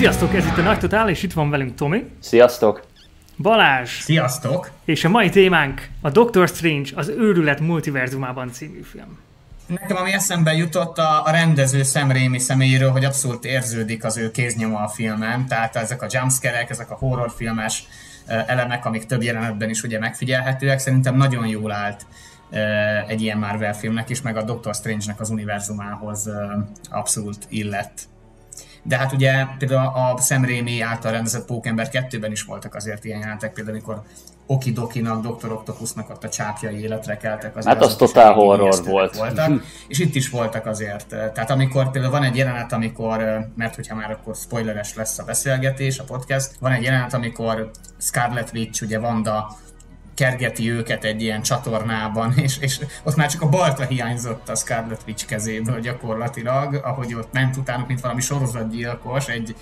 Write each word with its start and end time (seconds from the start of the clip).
Sziasztok, 0.00 0.34
ez 0.34 0.46
itt 0.46 0.56
a 0.56 0.62
Nagy 0.62 0.78
Totál, 0.78 1.08
és 1.08 1.22
itt 1.22 1.32
van 1.32 1.50
velünk 1.50 1.74
Tomi. 1.74 2.10
Sziasztok! 2.20 2.86
Balázs. 3.38 3.90
Sziasztok! 3.90 4.70
És 4.84 5.04
a 5.04 5.08
mai 5.08 5.28
témánk 5.28 5.88
a 6.00 6.10
Doctor 6.10 6.48
Strange 6.48 6.90
az 6.94 7.08
őrület 7.08 7.60
multiverzumában 7.60 8.52
című 8.52 8.80
film. 8.82 9.18
Nekem 9.66 9.96
ami 9.96 10.12
eszembe 10.12 10.52
jutott 10.52 10.98
a, 10.98 11.24
a 11.24 11.30
rendező 11.30 11.82
Sam 11.82 12.10
Raimi 12.10 12.38
személyéről, 12.38 12.90
hogy 12.90 13.04
abszolút 13.04 13.44
érződik 13.44 14.04
az 14.04 14.16
ő 14.16 14.30
kéznyoma 14.30 14.78
a 14.78 14.88
filmen, 14.88 15.46
tehát 15.46 15.76
ezek 15.76 16.02
a 16.02 16.06
jumpscare 16.10 16.66
ezek 16.68 16.90
a 16.90 16.94
horrorfilmes 16.94 17.84
elemek, 18.26 18.84
amik 18.84 19.06
több 19.06 19.22
jelenetben 19.22 19.70
is 19.70 19.82
ugye 19.82 19.98
megfigyelhetőek, 19.98 20.78
szerintem 20.78 21.16
nagyon 21.16 21.46
jól 21.46 21.72
állt 21.72 22.06
egy 23.06 23.22
ilyen 23.22 23.38
Marvel 23.38 23.74
filmnek 23.74 24.08
is, 24.08 24.22
meg 24.22 24.36
a 24.36 24.42
Doctor 24.42 24.74
Strange-nek 24.74 25.20
az 25.20 25.30
univerzumához 25.30 26.30
abszolút 26.90 27.46
illett. 27.48 28.08
De 28.82 28.96
hát 28.96 29.12
ugye 29.12 29.44
például 29.58 29.86
a 29.94 30.20
Sam 30.20 30.44
Raimi 30.44 30.80
által 30.80 31.12
rendezett 31.12 31.46
Pókember 31.46 31.88
2-ben 31.92 32.32
is 32.32 32.42
voltak 32.42 32.74
azért 32.74 33.04
ilyen 33.04 33.20
jelentek, 33.20 33.52
például 33.52 33.76
amikor 33.76 34.02
Okidokinak, 34.46 35.26
Dr. 35.26 35.52
Octopusnak 35.52 36.10
ott 36.10 36.24
a 36.24 36.28
csápjai 36.28 36.82
életre 36.82 37.16
keltek. 37.16 37.56
Azért 37.56 37.74
hát 37.74 37.84
az 37.84 37.96
totál 37.96 38.32
horror 38.32 38.84
volt. 38.84 39.16
Voltak, 39.16 39.62
és 39.88 39.98
itt 39.98 40.14
is 40.14 40.30
voltak 40.30 40.66
azért. 40.66 41.06
Tehát 41.06 41.50
amikor 41.50 41.90
például 41.90 42.12
van 42.12 42.22
egy 42.22 42.36
jelenet, 42.36 42.72
amikor, 42.72 43.46
mert 43.56 43.74
hogyha 43.74 43.94
már 43.94 44.10
akkor 44.10 44.34
spoileres 44.34 44.94
lesz 44.94 45.18
a 45.18 45.24
beszélgetés, 45.24 45.98
a 45.98 46.04
podcast, 46.04 46.50
van 46.60 46.72
egy 46.72 46.82
jelenet, 46.82 47.14
amikor 47.14 47.70
Scarlet 47.98 48.50
Witch, 48.54 48.82
ugye 48.82 48.98
Vanda 48.98 49.56
kergeti 50.20 50.70
őket 50.70 51.04
egy 51.04 51.22
ilyen 51.22 51.42
csatornában, 51.42 52.32
és, 52.36 52.58
és 52.58 52.80
ott 53.02 53.16
már 53.16 53.28
csak 53.28 53.42
a 53.42 53.48
balta 53.48 53.84
hiányzott 53.84 54.48
a 54.48 54.54
Scarlet 54.54 55.02
Witch 55.06 55.26
kezéből 55.26 55.80
gyakorlatilag, 55.80 56.74
ahogy 56.74 57.14
ott 57.14 57.32
ment 57.32 57.56
utánuk, 57.56 57.86
mint 57.86 58.00
valami 58.00 58.20
sorozatgyilkos, 58.20 59.28
egy 59.28 59.54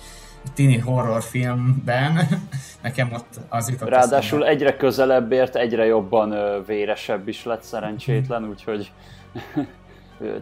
tini 0.53 0.77
horrorfilmben. 0.77 2.27
Nekem 2.83 3.11
ott 3.13 3.39
az 3.49 3.69
jutott 3.69 3.89
Ráadásul 3.89 4.39
eszembe. 4.39 4.47
egyre 4.47 4.75
közelebb 4.75 5.31
ért, 5.31 5.55
egyre 5.55 5.85
jobban 5.85 6.63
véresebb 6.65 7.27
is 7.27 7.45
lett 7.45 7.63
szerencsétlen, 7.63 8.41
mm. 8.41 8.49
úgyhogy 8.49 8.91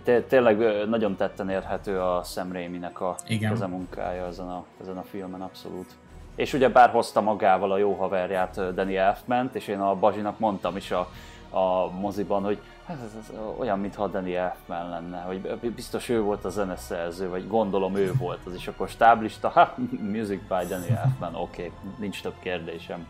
tényleg 0.29 0.87
nagyon 0.89 1.15
tetten 1.15 1.49
érhető 1.49 1.99
a 1.99 2.23
Sam 2.23 2.51
Raimi-nek 2.51 3.01
a 3.01 3.15
Igen. 3.27 3.69
munkája 3.69 4.25
ezen 4.25 4.47
a, 4.47 4.65
ezen 4.81 4.97
a 4.97 5.03
filmen 5.03 5.41
abszolút. 5.41 5.95
És 6.37 6.53
ugye 6.53 6.69
bár 6.69 6.89
hozta 6.89 7.21
magával 7.21 7.71
a 7.71 7.77
jó 7.77 7.93
haverját 7.93 8.73
Danny 8.73 8.95
Elfment, 8.95 9.55
és 9.55 9.67
én 9.67 9.79
a 9.79 9.95
Bazsinak 9.95 10.39
mondtam 10.39 10.77
is 10.77 10.91
a, 10.91 11.09
a 11.49 11.89
moziban, 11.99 12.43
hogy 12.43 12.59
hát 12.87 12.97
ez, 13.05 13.17
ez 13.19 13.37
olyan, 13.57 13.79
mintha 13.79 14.07
Danny 14.07 14.33
Elfman 14.33 14.89
lenne, 14.89 15.21
hogy 15.21 15.71
biztos 15.71 16.09
ő 16.09 16.21
volt 16.21 16.45
a 16.45 16.49
zeneszerző, 16.49 17.29
vagy 17.29 17.47
gondolom 17.47 17.95
ő 17.95 18.13
volt 18.17 18.39
az, 18.45 18.53
és 18.53 18.67
akkor 18.67 18.89
stáblista, 18.89 19.49
ha, 19.49 19.73
music 20.01 20.39
by 20.39 20.65
Danny 20.67 20.89
Elfman, 20.89 21.35
oké, 21.35 21.65
okay, 21.65 21.71
nincs 21.97 22.21
több 22.21 22.35
kérdésem. 22.39 23.07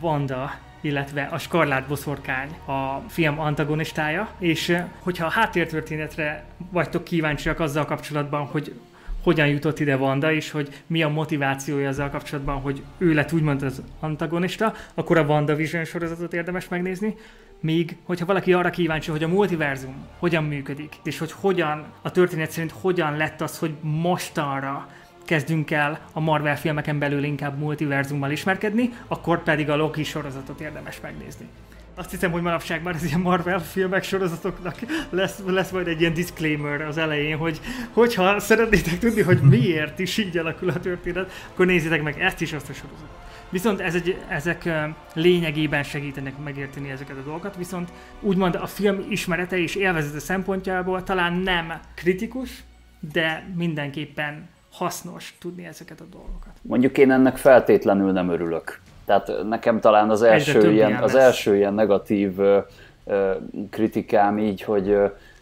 Vanda, 0.00 0.50
illetve 0.80 1.28
a 1.32 1.38
Skarlát 1.38 1.86
Boszorkány 1.86 2.48
a 2.66 3.02
film 3.08 3.40
antagonistája, 3.40 4.28
és 4.38 4.82
hogyha 5.02 5.26
a 5.26 5.30
háttértörténetre 5.30 6.44
vagytok 6.70 7.04
kíváncsiak 7.04 7.60
azzal 7.60 7.84
kapcsolatban, 7.84 8.46
hogy 8.46 8.80
hogyan 9.24 9.48
jutott 9.48 9.80
ide 9.80 9.96
Vanda, 9.96 10.32
és 10.32 10.50
hogy 10.50 10.68
mi 10.86 11.02
a 11.02 11.08
motivációja 11.08 11.88
ezzel 11.88 12.10
kapcsolatban, 12.10 12.60
hogy 12.60 12.82
ő 12.98 13.14
lett 13.14 13.32
úgymond 13.32 13.62
az 13.62 13.82
antagonista, 14.00 14.74
akkor 14.94 15.18
a 15.18 15.26
Vanda 15.26 15.54
Vision 15.54 15.84
sorozatot 15.84 16.32
érdemes 16.32 16.68
megnézni. 16.68 17.14
Míg, 17.60 17.96
hogyha 18.04 18.26
valaki 18.26 18.52
arra 18.52 18.70
kíváncsi, 18.70 19.10
hogy 19.10 19.22
a 19.22 19.28
multiverzum 19.28 20.06
hogyan 20.18 20.44
működik, 20.44 20.96
és 21.04 21.18
hogy 21.18 21.32
hogyan, 21.32 21.84
a 22.02 22.10
történet 22.10 22.50
szerint 22.50 22.72
hogyan 22.80 23.16
lett 23.16 23.40
az, 23.40 23.58
hogy 23.58 23.74
mostanra 23.80 24.88
kezdünk 25.24 25.70
el 25.70 26.00
a 26.12 26.20
Marvel 26.20 26.58
filmeken 26.58 26.98
belül 26.98 27.24
inkább 27.24 27.58
multiverzummal 27.58 28.30
ismerkedni, 28.30 28.90
akkor 29.06 29.42
pedig 29.42 29.70
a 29.70 29.76
Loki 29.76 30.04
sorozatot 30.04 30.60
érdemes 30.60 31.00
megnézni. 31.00 31.48
Azt 31.94 32.10
hiszem, 32.10 32.30
hogy 32.30 32.42
manapság 32.42 32.82
már 32.82 32.94
az 32.94 33.04
ilyen 33.04 33.20
Marvel 33.20 33.60
filmek 33.60 34.02
sorozatoknak 34.02 34.76
lesz, 35.10 35.42
lesz 35.46 35.70
majd 35.70 35.86
egy 35.86 36.00
ilyen 36.00 36.14
disclaimer 36.14 36.80
az 36.80 36.98
elején, 36.98 37.36
hogy 37.36 37.60
hogyha 37.92 38.40
szeretnétek 38.40 38.98
tudni, 38.98 39.22
hogy 39.22 39.40
miért 39.40 39.98
is 39.98 40.18
így 40.18 40.38
alakul 40.38 40.68
a 40.68 40.80
történet, 40.80 41.32
akkor 41.52 41.66
nézzétek 41.66 42.02
meg 42.02 42.20
ezt 42.20 42.40
is, 42.40 42.52
azt 42.52 42.68
a 42.68 42.72
sorozatot. 42.72 43.08
Viszont 43.48 43.80
ez 43.80 43.94
egy, 43.94 44.18
ezek 44.28 44.68
lényegében 45.14 45.82
segítenek 45.82 46.38
megérteni 46.44 46.90
ezeket 46.90 47.16
a 47.16 47.22
dolgokat, 47.24 47.56
viszont 47.56 47.92
úgymond 48.20 48.54
a 48.54 48.66
film 48.66 49.06
ismerete 49.08 49.58
és 49.58 49.74
élvezete 49.74 50.18
szempontjából 50.18 51.02
talán 51.02 51.32
nem 51.32 51.72
kritikus, 51.94 52.64
de 53.12 53.46
mindenképpen 53.56 54.48
hasznos 54.72 55.34
tudni 55.38 55.64
ezeket 55.66 56.00
a 56.00 56.04
dolgokat. 56.10 56.52
Mondjuk 56.62 56.98
én 56.98 57.10
ennek 57.10 57.36
feltétlenül 57.36 58.12
nem 58.12 58.28
örülök. 58.28 58.80
Tehát 59.04 59.32
nekem 59.48 59.80
talán 59.80 60.10
az 60.10 60.22
első, 60.22 60.72
ilyen, 60.72 61.02
az 61.02 61.14
első 61.14 61.56
ilyen 61.56 61.74
negatív 61.74 62.38
ö, 62.38 62.58
ö, 63.04 63.30
kritikám 63.70 64.38
így, 64.38 64.62
hogy, 64.62 64.98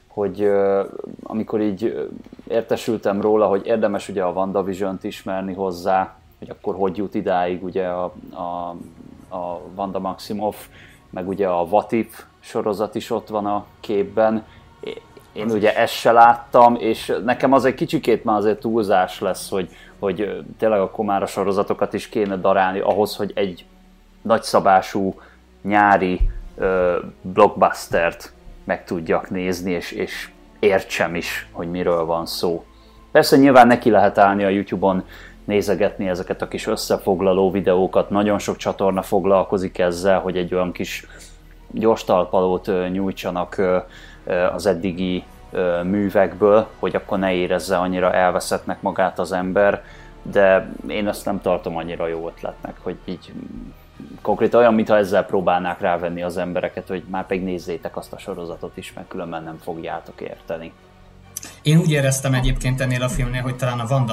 hogy 0.06 0.50
amikor 1.22 1.60
így 1.60 2.10
értesültem 2.48 3.20
róla, 3.20 3.46
hogy 3.46 3.66
érdemes 3.66 4.08
ugye 4.08 4.22
a 4.22 4.32
WandaVision-t 4.32 5.04
ismerni 5.04 5.54
hozzá, 5.54 6.16
hogy 6.38 6.50
akkor 6.50 6.74
hogy 6.74 6.96
jut 6.96 7.14
idáig 7.14 7.64
ugye 7.64 7.86
a, 7.86 8.12
a, 8.30 8.74
a 9.36 9.60
Wanda 9.76 9.98
Maximoff, 9.98 10.56
meg 11.10 11.28
ugye 11.28 11.48
a 11.48 11.68
Vatif 11.68 12.24
sorozat 12.40 12.94
is 12.94 13.10
ott 13.10 13.28
van 13.28 13.46
a 13.46 13.66
képben. 13.80 14.44
Én 15.32 15.50
ugye 15.50 15.76
ezt 15.76 15.93
se 15.93 16.12
láttam, 16.12 16.76
és 16.78 17.12
nekem 17.25 17.53
az 17.53 17.65
egy 17.65 17.75
kicsikét 17.75 18.25
már 18.25 18.37
azért 18.37 18.60
túlzás 18.60 19.20
lesz, 19.20 19.50
hogy, 19.50 19.69
hogy 19.98 20.44
tényleg 20.59 20.81
a 20.81 20.91
komára 20.91 21.26
sorozatokat 21.26 21.93
is 21.93 22.09
kéne 22.09 22.37
darálni 22.37 22.78
ahhoz, 22.78 23.16
hogy 23.16 23.32
egy 23.34 23.65
nagyszabású 24.22 25.15
nyári 25.62 26.21
ö, 26.56 26.98
blockbustert 27.21 28.32
meg 28.65 28.84
tudjak 28.84 29.31
nézni, 29.31 29.71
és, 29.71 29.91
és 29.92 30.31
értsem 30.59 31.15
is, 31.15 31.48
hogy 31.53 31.71
miről 31.71 32.04
van 32.04 32.26
szó. 32.26 32.65
Persze 33.12 33.37
nyilván 33.37 33.66
neki 33.66 33.91
lehet 33.91 34.19
állni 34.19 34.44
a 34.44 34.48
YouTube-on 34.48 35.04
nézegetni 35.44 36.09
ezeket 36.09 36.42
a 36.42 36.48
kis 36.48 36.66
összefoglaló 36.66 37.50
videókat, 37.50 38.10
nagyon 38.10 38.38
sok 38.38 38.56
csatorna 38.56 39.03
foglalkozik 39.03 39.78
ezzel, 39.78 40.21
hogy 40.21 40.37
egy 40.37 40.54
olyan 40.54 40.72
kis 40.72 41.06
gyors 41.71 42.04
talpalót 42.04 42.71
nyújtsanak 42.92 43.60
az 44.53 44.66
eddigi 44.66 45.25
művekből, 45.83 46.69
hogy 46.78 46.94
akkor 46.94 47.19
ne 47.19 47.33
érezze 47.33 47.77
annyira 47.77 48.12
elveszettnek 48.12 48.83
magát 48.83 49.19
az 49.19 49.33
ember, 49.33 49.84
de 50.22 50.72
én 50.88 51.09
ezt 51.09 51.25
nem 51.25 51.41
tartom 51.41 51.77
annyira 51.77 52.06
jó 52.06 52.28
ötletnek, 52.28 52.75
hogy 52.81 52.97
így 53.05 53.33
konkrétan 54.22 54.60
olyan, 54.60 54.75
mintha 54.75 54.97
ezzel 54.97 55.25
próbálnák 55.25 55.81
rávenni 55.81 56.22
az 56.22 56.37
embereket, 56.37 56.88
hogy 56.88 57.03
már 57.10 57.27
pedig 57.27 57.44
nézzétek 57.44 57.97
azt 57.97 58.12
a 58.12 58.19
sorozatot 58.19 58.77
is, 58.77 58.93
mert 58.93 59.09
különben 59.09 59.43
nem 59.43 59.59
fogjátok 59.62 60.21
érteni. 60.21 60.72
Én 61.62 61.78
úgy 61.78 61.91
éreztem 61.91 62.34
egyébként 62.34 62.81
ennél 62.81 63.03
a 63.03 63.09
filmnél, 63.09 63.43
hogy 63.43 63.56
talán 63.56 63.78
a 63.78 64.04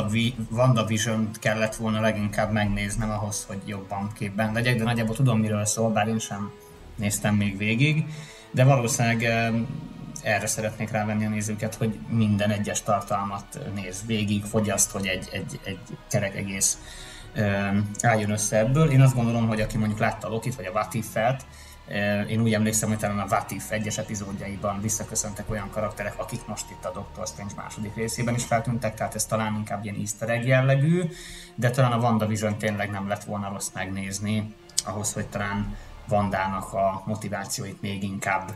WandaVision 0.51 1.29
kellett 1.39 1.75
volna 1.75 2.01
leginkább 2.01 2.51
megnéznem 2.51 3.09
ahhoz, 3.09 3.45
hogy 3.47 3.57
jobban 3.65 4.09
képben 4.17 4.53
legyek, 4.53 4.77
de 4.77 4.83
nagyjából 4.83 5.15
tudom, 5.15 5.39
miről 5.39 5.65
szól, 5.65 5.89
bár 5.89 6.07
én 6.07 6.19
sem 6.19 6.51
néztem 6.95 7.35
még 7.35 7.57
végig, 7.57 8.05
de 8.51 8.63
valószínűleg 8.63 9.51
erre 10.23 10.47
szeretnék 10.47 10.91
rávenni 10.91 11.25
a 11.25 11.29
nézőket, 11.29 11.75
hogy 11.75 11.99
minden 12.09 12.49
egyes 12.49 12.81
tartalmat 12.81 13.59
néz 13.75 14.03
végig, 14.05 14.43
fogyaszt, 14.43 14.91
hogy 14.91 15.07
egy, 15.07 15.29
egy, 15.31 15.59
egy 15.63 15.79
kerek 16.09 16.35
egész 16.35 16.77
álljon 18.01 18.31
össze 18.31 18.57
ebből. 18.57 18.89
Én 18.89 19.01
azt 19.01 19.15
gondolom, 19.15 19.47
hogy 19.47 19.61
aki 19.61 19.77
mondjuk 19.77 19.99
látta 19.99 20.27
a 20.27 20.29
Lokit 20.29 20.55
vagy 20.55 20.65
a 20.65 20.71
Vatifet, 20.71 21.45
én 22.27 22.41
úgy 22.41 22.53
emlékszem, 22.53 22.89
hogy 22.89 22.97
talán 22.97 23.19
a 23.19 23.27
Vatif 23.27 23.71
egyes 23.71 23.97
epizódjaiban 23.97 24.81
visszaköszöntek 24.81 25.49
olyan 25.49 25.69
karakterek, 25.69 26.13
akik 26.17 26.47
most 26.47 26.65
itt 26.71 26.85
a 26.85 26.91
Doctor 26.91 27.27
Strange 27.27 27.53
második 27.55 27.95
részében 27.95 28.35
is 28.35 28.45
feltűntek, 28.45 28.95
tehát 28.95 29.15
ez 29.15 29.25
talán 29.25 29.55
inkább 29.55 29.83
ilyen 29.83 29.95
easter 29.95 30.29
egg 30.29 30.45
jellegű, 30.45 31.03
de 31.55 31.69
talán 31.69 31.91
a 31.91 31.97
WandaVision 31.97 32.57
tényleg 32.57 32.89
nem 32.89 33.07
lett 33.07 33.23
volna 33.23 33.49
rossz 33.49 33.69
megnézni, 33.73 34.53
ahhoz, 34.85 35.13
hogy 35.13 35.27
talán 35.27 35.77
Vandának 36.07 36.73
a 36.73 37.03
motivációit 37.05 37.81
még 37.81 38.03
inkább 38.03 38.51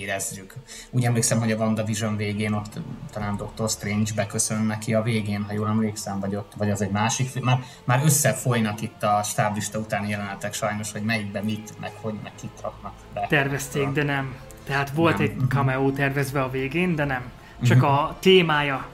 érezzük. 0.00 0.54
Úgy 0.90 1.04
emlékszem, 1.04 1.38
hogy 1.38 1.52
a 1.52 1.56
WandaVision 1.56 2.16
végén 2.16 2.52
ott 2.52 2.78
talán 3.12 3.36
Doctor 3.36 3.68
Strange 3.68 4.10
beköszön 4.14 4.62
neki 4.62 4.94
a 4.94 5.02
végén, 5.02 5.42
ha 5.42 5.52
jól 5.52 5.68
emlékszem, 5.68 6.20
vagy 6.20 6.34
ott, 6.36 6.52
vagy 6.56 6.70
az 6.70 6.82
egy 6.82 6.90
másik. 6.90 7.42
Már, 7.42 7.58
már 7.84 8.00
összefolynak 8.04 8.80
itt 8.80 9.02
a 9.02 9.22
stáblista 9.22 9.78
utáni 9.78 10.08
jelenetek 10.08 10.52
sajnos, 10.52 10.92
hogy 10.92 11.02
melyikbe 11.02 11.42
mit, 11.42 11.72
meg 11.80 11.92
hogy, 12.00 12.14
meg 12.22 12.32
kit 12.40 12.60
raknak 12.62 12.94
be. 13.14 13.26
Tervezték, 13.28 13.88
de 13.88 14.02
nem. 14.02 14.34
Tehát 14.64 14.90
volt 14.90 15.18
nem. 15.18 15.26
egy 15.26 15.36
cameo 15.48 15.90
tervezve 15.90 16.42
a 16.42 16.50
végén, 16.50 16.94
de 16.94 17.04
nem. 17.04 17.30
Csak 17.62 17.76
uh-huh. 17.76 17.92
a 17.92 18.16
témája 18.20 18.88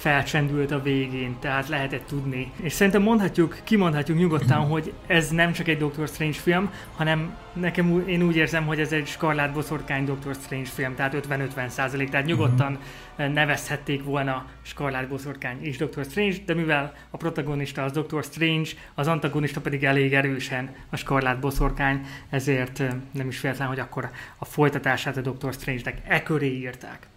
felcsendült 0.00 0.70
a 0.70 0.82
végén, 0.82 1.36
tehát 1.40 1.68
lehetett 1.68 2.06
tudni. 2.06 2.52
És 2.62 2.72
szerintem 2.72 3.02
mondhatjuk, 3.02 3.58
kimondhatjuk 3.64 4.18
nyugodtan, 4.18 4.58
hogy 4.58 4.92
ez 5.06 5.30
nem 5.30 5.52
csak 5.52 5.68
egy 5.68 5.78
Doctor 5.78 6.08
Strange 6.08 6.38
film, 6.38 6.70
hanem 6.96 7.36
nekem 7.52 8.04
én 8.06 8.22
úgy 8.22 8.36
érzem, 8.36 8.66
hogy 8.66 8.80
ez 8.80 8.92
egy 8.92 9.06
Scarlett 9.06 9.52
Boszorkány 9.52 10.04
Doctor 10.04 10.34
Strange 10.34 10.68
film, 10.68 10.94
tehát 10.94 11.26
50-50 11.28 11.68
százalék, 11.68 12.08
tehát 12.08 12.26
nyugodtan 12.26 12.78
uh-huh. 13.16 13.34
nevezhették 13.34 14.04
volna 14.04 14.46
Scarlett 14.62 15.08
Boszorkány 15.08 15.58
és 15.62 15.76
Doctor 15.76 16.04
Strange, 16.04 16.36
de 16.46 16.54
mivel 16.54 16.94
a 17.10 17.16
protagonista 17.16 17.84
az 17.84 17.92
Doctor 17.92 18.24
Strange, 18.24 18.70
az 18.94 19.06
antagonista 19.06 19.60
pedig 19.60 19.84
elég 19.84 20.14
erősen 20.14 20.74
a 20.90 20.96
Scarlett 20.96 21.40
Boszorkány, 21.40 22.06
ezért 22.30 22.80
eh, 22.80 22.88
nem 23.12 23.28
is 23.28 23.40
véletlen, 23.40 23.68
hogy 23.68 23.80
akkor 23.80 24.10
a 24.38 24.44
folytatását 24.44 25.16
a 25.16 25.20
Doctor 25.20 25.52
Strange-nek 25.52 25.98
e 26.06 26.22
köré 26.22 26.56
írták. 26.56 27.09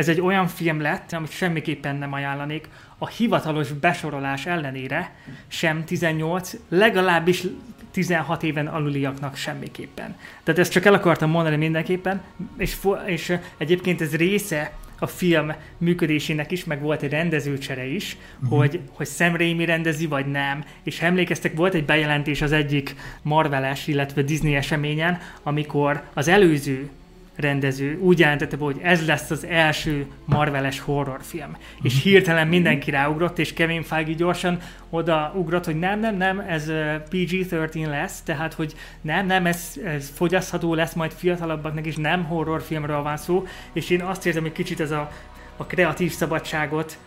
Ez 0.00 0.08
egy 0.08 0.20
olyan 0.20 0.46
film 0.46 0.80
lett, 0.80 1.12
amit 1.12 1.30
semmiképpen 1.30 1.96
nem 1.96 2.12
ajánlanék, 2.12 2.68
a 2.98 3.08
hivatalos 3.08 3.72
besorolás 3.72 4.46
ellenére 4.46 5.14
sem 5.48 5.84
18, 5.84 6.54
legalábbis 6.68 7.42
16 7.90 8.42
éven 8.42 8.66
aluliaknak 8.66 9.36
semmiképpen. 9.36 10.16
Tehát 10.42 10.60
ezt 10.60 10.72
csak 10.72 10.84
el 10.84 10.94
akartam 10.94 11.30
mondani 11.30 11.56
mindenképpen, 11.56 12.22
és, 12.58 12.76
és 13.06 13.38
egyébként 13.56 14.00
ez 14.00 14.16
része 14.16 14.72
a 14.98 15.06
film 15.06 15.52
működésének 15.78 16.50
is, 16.50 16.64
meg 16.64 16.80
volt 16.80 17.02
egy 17.02 17.10
rendezőcsere 17.10 17.86
is, 17.86 18.16
uh-huh. 18.42 18.58
hogy, 18.58 18.80
hogy 18.92 19.06
Sam 19.06 19.36
Raimi 19.36 19.64
rendezi, 19.64 20.06
vagy 20.06 20.26
nem. 20.26 20.64
És 20.82 21.00
emlékeztek, 21.00 21.56
volt 21.56 21.74
egy 21.74 21.84
bejelentés 21.84 22.42
az 22.42 22.52
egyik 22.52 22.94
Marveles, 23.22 23.86
illetve 23.86 24.22
Disney 24.22 24.54
eseményen, 24.54 25.18
amikor 25.42 26.02
az 26.14 26.28
előző 26.28 26.90
rendező 27.40 27.98
úgy 27.98 28.18
jelentette 28.18 28.56
be, 28.56 28.64
hogy 28.64 28.78
ez 28.82 29.06
lesz 29.06 29.30
az 29.30 29.44
első 29.44 30.06
Marveles 30.24 30.80
horrorfilm. 30.80 31.56
És 31.82 32.02
hirtelen 32.02 32.48
mindenki 32.48 32.90
ráugrott, 32.90 33.38
és 33.38 33.52
Kevin 33.52 33.82
Feige 33.82 34.12
gyorsan 34.12 34.58
odaugrott, 34.90 35.64
hogy 35.64 35.78
nem, 35.78 36.00
nem, 36.00 36.16
nem, 36.16 36.40
ez 36.40 36.64
PG-13 37.10 37.88
lesz, 37.88 38.20
tehát, 38.20 38.54
hogy 38.54 38.74
nem, 39.00 39.26
nem, 39.26 39.46
ez, 39.46 39.80
ez 39.84 40.12
fogyasztható 40.14 40.74
lesz 40.74 40.94
majd 40.94 41.12
fiatalabbaknak, 41.12 41.86
és 41.86 41.96
nem 41.96 42.24
horrorfilmről 42.24 43.02
van 43.02 43.16
szó, 43.16 43.46
és 43.72 43.90
én 43.90 44.00
azt 44.00 44.26
érzem, 44.26 44.42
hogy 44.42 44.52
kicsit 44.52 44.80
ez 44.80 44.90
a, 44.90 45.10
a 45.56 45.64
kreatív 45.64 46.12
szabadságot 46.12 46.98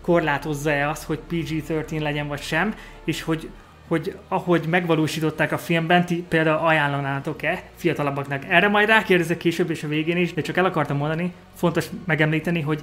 korlátozza-e 0.00 0.88
az, 0.88 1.04
hogy 1.04 1.18
PG-13 1.30 2.00
legyen 2.00 2.28
vagy 2.28 2.40
sem, 2.40 2.74
és 3.04 3.22
hogy 3.22 3.50
hogy 3.88 4.18
ahogy 4.28 4.66
megvalósították 4.68 5.52
a 5.52 5.58
filmben, 5.58 6.06
ti 6.06 6.24
például 6.28 6.66
ajánlanátok-e 6.66 7.62
fiatalabbaknak. 7.74 8.44
Erre 8.48 8.68
majd 8.68 8.88
rákérdezek 8.88 9.36
később 9.36 9.70
és 9.70 9.82
a 9.82 9.88
végén 9.88 10.16
is, 10.16 10.34
de 10.34 10.40
csak 10.40 10.56
el 10.56 10.64
akartam 10.64 10.96
mondani, 10.96 11.32
fontos 11.54 11.86
megemlíteni, 12.04 12.60
hogy 12.60 12.82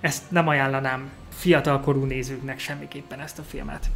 ezt 0.00 0.30
nem 0.30 0.48
ajánlanám 0.48 1.10
fiatalkorú 1.28 2.04
nézőknek 2.04 2.58
semmiképpen 2.58 3.20
ezt 3.20 3.38
a 3.38 3.42
filmet 3.42 3.90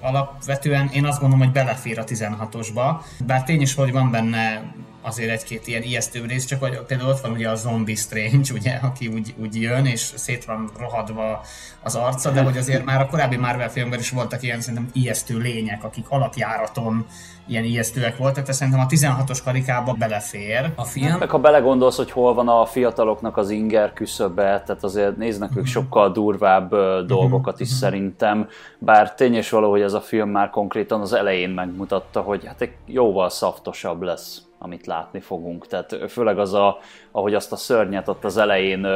alapvetően 0.00 0.88
én 0.92 1.04
azt 1.04 1.20
gondolom, 1.20 1.44
hogy 1.44 1.54
belefér 1.54 1.98
a 1.98 2.04
16-osba, 2.04 3.00
bár 3.26 3.44
tény 3.44 3.60
is, 3.60 3.74
hogy 3.74 3.92
van 3.92 4.10
benne 4.10 4.62
azért 5.08 5.30
egy-két 5.30 5.66
ilyen 5.66 5.82
ijesztő 5.82 6.24
rész, 6.26 6.44
csak 6.44 6.60
hogy 6.60 6.78
például 6.86 7.10
ott 7.10 7.20
van 7.20 7.30
ugye 7.30 7.48
a 7.48 7.54
Zombie 7.54 7.96
Strange, 7.96 8.52
ugye, 8.52 8.72
aki 8.82 9.06
úgy, 9.06 9.34
úgy 9.40 9.60
jön, 9.60 9.86
és 9.86 10.00
szét 10.00 10.44
van 10.44 10.70
rohadva 10.78 11.40
az 11.82 11.94
arca, 11.94 12.30
de 12.30 12.42
hogy 12.42 12.56
azért 12.56 12.84
már 12.84 13.00
a 13.00 13.06
korábbi 13.06 13.36
Marvel 13.36 13.70
filmben 13.70 13.98
is 13.98 14.10
voltak 14.10 14.42
ilyen 14.42 14.60
szerintem 14.60 14.90
ijesztő 14.92 15.38
lények, 15.38 15.84
akik 15.84 16.06
alapjáraton 16.08 17.06
ilyen 17.48 17.64
ijesztőek 17.64 18.16
voltak, 18.16 18.46
de 18.46 18.52
szerintem 18.52 18.82
a 18.82 18.86
16-os 18.86 19.38
karikába 19.44 19.92
belefér 19.92 20.72
a 20.74 20.84
film. 20.84 21.18
Meg 21.18 21.30
ha 21.30 21.38
belegondolsz, 21.38 21.96
hogy 21.96 22.10
hol 22.10 22.34
van 22.34 22.48
a 22.48 22.64
fiataloknak 22.66 23.36
az 23.36 23.50
inger 23.50 23.92
küszöbe, 23.92 24.62
tehát 24.66 24.84
azért 24.84 25.16
néznek 25.16 25.50
ők 25.50 25.56
mhm. 25.56 25.64
sokkal 25.64 26.12
durvább 26.12 26.74
dolgokat 27.06 27.60
is 27.60 27.68
mhm. 27.68 27.78
szerintem, 27.78 28.48
bár 28.78 29.14
tény 29.14 29.34
és 29.34 29.50
való, 29.50 29.70
hogy 29.70 29.80
ez 29.80 29.92
a 29.92 30.00
film 30.00 30.30
már 30.30 30.50
konkrétan 30.50 31.00
az 31.00 31.12
elején 31.12 31.50
megmutatta, 31.50 32.20
hogy 32.20 32.46
hát 32.46 32.60
egy 32.60 32.72
jóval 32.86 33.30
szaftosabb 33.30 34.02
lesz 34.02 34.47
amit 34.58 34.86
látni 34.86 35.20
fogunk. 35.20 35.66
Tehát 35.66 35.96
főleg 36.08 36.38
az, 36.38 36.54
a, 36.54 36.78
ahogy 37.10 37.34
azt 37.34 37.52
a 37.52 37.56
szörnyet 37.56 38.08
ott 38.08 38.24
az 38.24 38.36
elején 38.36 38.86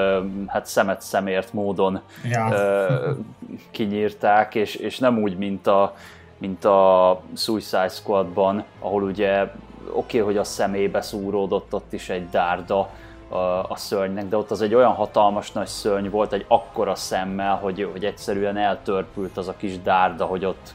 hát 0.47 0.67
szemet 0.67 1.00
szemért 1.00 1.53
módon 1.53 2.00
ja. 2.25 2.55
kinyírták, 3.70 4.55
és, 4.55 4.75
és 4.75 4.99
nem 4.99 5.19
úgy, 5.19 5.37
mint 5.37 5.67
a, 5.67 5.94
mint 6.38 6.64
a 6.64 7.20
Suicide 7.37 7.88
Squadban, 7.88 8.64
ahol 8.81 9.03
ugye 9.03 9.43
oké, 9.43 9.50
okay, 9.94 10.20
hogy 10.20 10.37
a 10.37 10.44
szemébe 10.44 11.00
szúródott 11.00 11.75
ott 11.75 11.93
is 11.93 12.09
egy 12.09 12.29
dárda 12.29 12.88
a, 13.29 13.37
a 13.69 13.76
szörnynek, 13.76 14.29
de 14.29 14.37
ott 14.37 14.50
az 14.50 14.62
egy 14.62 14.75
olyan 14.75 14.93
hatalmas 14.93 15.53
nagy 15.53 15.67
szörny 15.67 16.09
volt, 16.09 16.32
egy 16.32 16.44
akkora 16.49 16.94
szemmel, 16.94 17.56
hogy, 17.56 17.88
hogy 17.93 18.05
egyszerűen 18.05 18.56
eltörpült 18.56 19.37
az 19.37 19.49
a 19.49 19.56
kis 19.56 19.82
dárda, 19.82 20.25
hogy 20.25 20.44
ott 20.44 20.75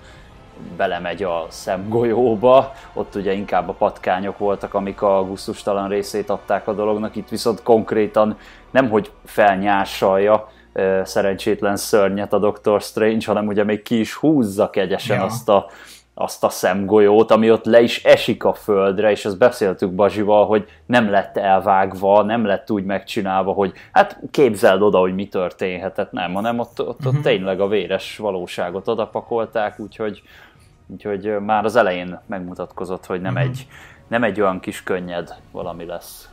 belemegy 0.78 1.24
a 1.24 1.46
szemgolyóba, 1.50 2.74
ott 2.94 3.16
ugye 3.16 3.34
inkább 3.34 3.70
a 3.70 3.74
patkányok 3.74 4.38
voltak, 4.38 4.74
amik 4.74 5.02
a 5.02 5.24
gusztustalan 5.24 5.90
részét 5.90 6.30
adták 6.30 6.68
a 6.68 6.74
dolognak, 6.74 7.16
itt 7.16 7.30
viszont 7.30 7.64
konkrétan 7.64 8.38
nem 8.72 8.90
hogy 8.90 9.12
felnyásalja 9.26 10.50
szerencsétlen 11.04 11.76
szörnyet 11.76 12.34
a 12.34 12.40
Doctor 12.40 12.82
Strange, 12.82 13.26
hanem 13.26 13.48
ugye 13.48 13.64
még 13.64 13.82
ki 13.82 14.00
is 14.00 14.14
húzza 14.14 14.70
kegyesen 14.70 15.18
ja. 15.18 15.24
azt 15.24 15.50
a 15.50 15.70
azt 16.20 16.44
a 16.44 16.50
szemgolyót, 16.50 17.32
ami 17.32 17.52
ott 17.52 17.66
le 17.66 17.82
is 17.82 18.04
esik 18.04 18.44
a 18.44 18.54
földre, 18.54 19.12
és 19.12 19.26
ezt 19.26 19.38
beszéltük 19.38 19.92
Bazsival, 19.92 20.46
hogy 20.46 20.66
nem 20.86 21.10
lett 21.10 21.38
elvágva, 21.38 22.24
nem 22.24 22.46
lett 22.46 22.72
úgy 22.72 22.84
megcsinálva, 22.84 23.52
hogy 23.52 23.74
hát 23.92 24.20
képzeld 24.32 24.82
oda, 24.82 25.00
hogy 25.00 25.16
mi 25.16 25.28
történhetett, 25.28 26.12
nem, 26.12 26.34
hanem 26.34 26.60
ott, 26.60 26.82
ott, 26.82 26.88
ott 26.88 27.06
uh-huh. 27.06 27.22
tényleg 27.22 27.60
a 27.60 27.68
véres 27.68 28.18
valóságot 28.18 28.88
odapakolták, 28.88 29.80
úgyhogy, 29.80 30.22
úgyhogy 30.88 31.40
már 31.46 31.66
az 31.66 31.76
elején 31.76 32.20
megmutatkozott, 32.26 33.06
hogy 33.06 33.22
nem, 33.22 33.34
uh-huh. 33.34 33.50
egy, 33.50 33.68
nem 34.08 34.24
egy 34.24 34.42
olyan 34.42 34.60
kis 34.60 34.84
könnyed 34.84 35.36
valami 35.52 35.86
lesz. 35.86 36.30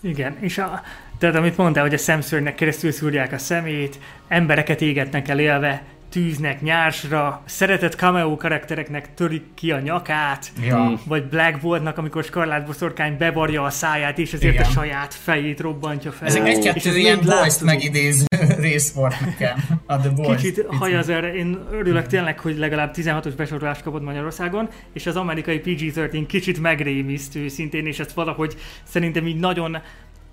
Igen, 0.00 0.36
és 0.40 0.58
a, 0.58 0.80
tehát 1.18 1.34
amit 1.34 1.56
mondtál, 1.56 1.82
hogy 1.82 1.94
a 1.94 1.98
szemszörnynek 1.98 2.54
keresztül 2.54 2.90
szúrják 2.90 3.32
a 3.32 3.38
szemét, 3.38 3.98
embereket 4.28 4.80
égetnek 4.80 5.28
el 5.28 5.38
élve, 5.38 5.82
tűznek 6.16 6.60
nyársra, 6.60 7.42
szeretett 7.44 7.94
cameo 7.94 8.36
karaktereknek 8.36 9.14
törik 9.14 9.44
ki 9.54 9.72
a 9.72 9.80
nyakát, 9.80 10.52
ja. 10.66 11.00
vagy 11.04 11.24
Black 11.24 11.60
Boltnak, 11.60 11.98
amikor 11.98 12.24
Scarlett 12.24 12.66
boszorkány 12.66 13.16
bevarja 13.18 13.62
a 13.62 13.70
száját, 13.70 14.18
és 14.18 14.32
ezért 14.32 14.54
Igen. 14.54 14.66
a 14.66 14.70
saját 14.70 15.14
fejét 15.14 15.60
robbantja 15.60 16.12
fel. 16.12 16.28
Ezek 16.28 16.48
egy-kettő 16.48 16.96
ilyen 16.96 17.20
boys 17.24 17.58
megidéző 17.58 18.24
rész 18.68 18.92
volt 18.92 19.20
nekem. 19.20 19.64
A 19.86 19.96
The 19.96 20.10
Boys. 20.10 20.40
Kicsit 20.40 20.66
hajaz 20.68 21.08
erre, 21.08 21.34
én 21.34 21.58
örülök 21.70 22.06
tényleg, 22.06 22.40
hogy 22.40 22.58
legalább 22.58 22.94
16-os 22.96 23.32
besorolást 23.36 23.82
kapott 23.82 24.02
Magyarországon, 24.02 24.68
és 24.92 25.06
az 25.06 25.16
amerikai 25.16 25.60
PG-13 25.64 26.24
kicsit 26.26 26.60
megrémisztő 26.60 27.48
szintén, 27.48 27.86
és 27.86 27.98
ezt 27.98 28.12
valahogy 28.12 28.56
szerintem 28.84 29.26
így 29.26 29.38
nagyon 29.38 29.78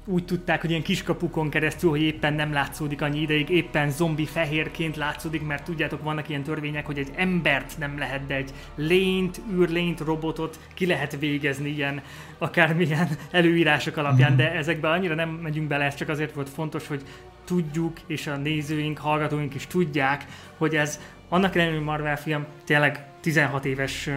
úgy 0.05 0.25
tudták, 0.25 0.61
hogy 0.61 0.69
ilyen 0.69 0.81
kiskapukon 0.81 1.49
keresztül, 1.49 1.89
hogy 1.89 2.01
éppen 2.01 2.33
nem 2.33 2.53
látszódik 2.53 3.01
annyi 3.01 3.21
ideig, 3.21 3.49
éppen 3.49 3.89
zombi 3.89 4.25
fehérként 4.25 4.95
látszódik, 4.95 5.45
mert 5.45 5.63
tudjátok, 5.63 6.03
vannak 6.03 6.29
ilyen 6.29 6.43
törvények, 6.43 6.85
hogy 6.85 6.97
egy 6.97 7.11
embert 7.15 7.77
nem 7.77 7.97
lehet, 7.97 8.25
de 8.25 8.35
egy 8.35 8.53
lényt, 8.75 9.41
űrlényt, 9.53 9.99
robotot 9.99 10.59
ki 10.73 10.85
lehet 10.85 11.19
végezni 11.19 11.69
ilyen 11.69 12.01
akármilyen 12.37 13.09
előírások 13.31 13.97
alapján, 13.97 14.31
mhm. 14.31 14.39
de 14.39 14.51
ezekbe 14.51 14.89
annyira 14.89 15.15
nem 15.15 15.29
megyünk 15.29 15.67
bele, 15.67 15.85
ez 15.85 15.95
csak 15.95 16.09
azért 16.09 16.33
volt 16.33 16.49
fontos, 16.49 16.87
hogy 16.87 17.01
tudjuk, 17.45 17.97
és 18.07 18.27
a 18.27 18.37
nézőink, 18.37 18.97
hallgatóink 18.97 19.55
is 19.55 19.67
tudják, 19.67 20.25
hogy 20.57 20.75
ez 20.75 20.99
annak 21.29 21.55
ellenére 21.55 21.79
Marvel 21.79 22.17
film 22.17 22.45
tényleg 22.63 23.05
16 23.21 23.65
éves 23.65 24.09